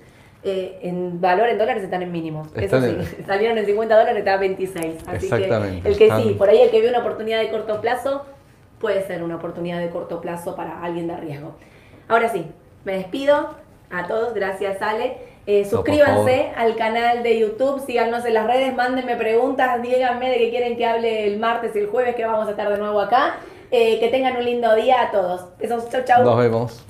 Eh, 0.44 0.78
en 0.82 1.20
valor 1.20 1.48
en 1.48 1.58
dólares 1.58 1.82
están 1.82 2.02
en 2.02 2.12
mínimos. 2.12 2.48
Eso 2.54 2.80
sí, 2.80 2.96
salieron 3.26 3.58
en 3.58 3.66
50 3.66 3.98
dólares, 3.98 4.18
está 4.18 4.34
a 4.34 4.36
26. 4.36 4.94
Así 5.06 5.28
que 5.28 5.80
el 5.84 5.98
que 5.98 6.10
sí, 6.10 6.34
por 6.38 6.48
ahí 6.48 6.60
el 6.60 6.70
que 6.70 6.80
ve 6.80 6.88
una 6.88 7.00
oportunidad 7.00 7.40
de 7.40 7.50
corto 7.50 7.80
plazo, 7.80 8.24
puede 8.78 9.04
ser 9.06 9.22
una 9.22 9.36
oportunidad 9.36 9.80
de 9.80 9.90
corto 9.90 10.20
plazo 10.20 10.54
para 10.54 10.82
alguien 10.82 11.08
de 11.08 11.16
riesgo. 11.16 11.56
Ahora 12.06 12.28
sí, 12.28 12.46
me 12.84 12.92
despido 12.94 13.50
a 13.90 14.06
todos, 14.06 14.32
gracias 14.34 14.80
Ale. 14.80 15.18
Eh, 15.46 15.64
suscríbanse 15.64 16.52
al 16.56 16.76
canal 16.76 17.22
de 17.22 17.38
YouTube, 17.38 17.84
síganos 17.84 18.24
en 18.26 18.34
las 18.34 18.46
redes, 18.46 18.74
mándenme 18.76 19.16
preguntas, 19.16 19.80
díganme 19.82 20.30
de 20.30 20.38
qué 20.38 20.50
quieren 20.50 20.76
que 20.76 20.86
hable 20.86 21.26
el 21.26 21.38
martes 21.38 21.74
y 21.74 21.78
el 21.78 21.86
jueves 21.86 22.14
que 22.14 22.26
vamos 22.26 22.46
a 22.46 22.50
estar 22.50 22.68
de 22.68 22.78
nuevo 22.78 23.00
acá. 23.00 23.36
Eh, 23.70 23.98
que 23.98 24.08
tengan 24.08 24.36
un 24.36 24.44
lindo 24.44 24.74
día 24.76 25.02
a 25.02 25.10
todos. 25.10 25.44
Besos, 25.58 25.90
chau 25.90 26.02
chau. 26.04 26.24
Nos 26.24 26.38
vemos. 26.38 26.87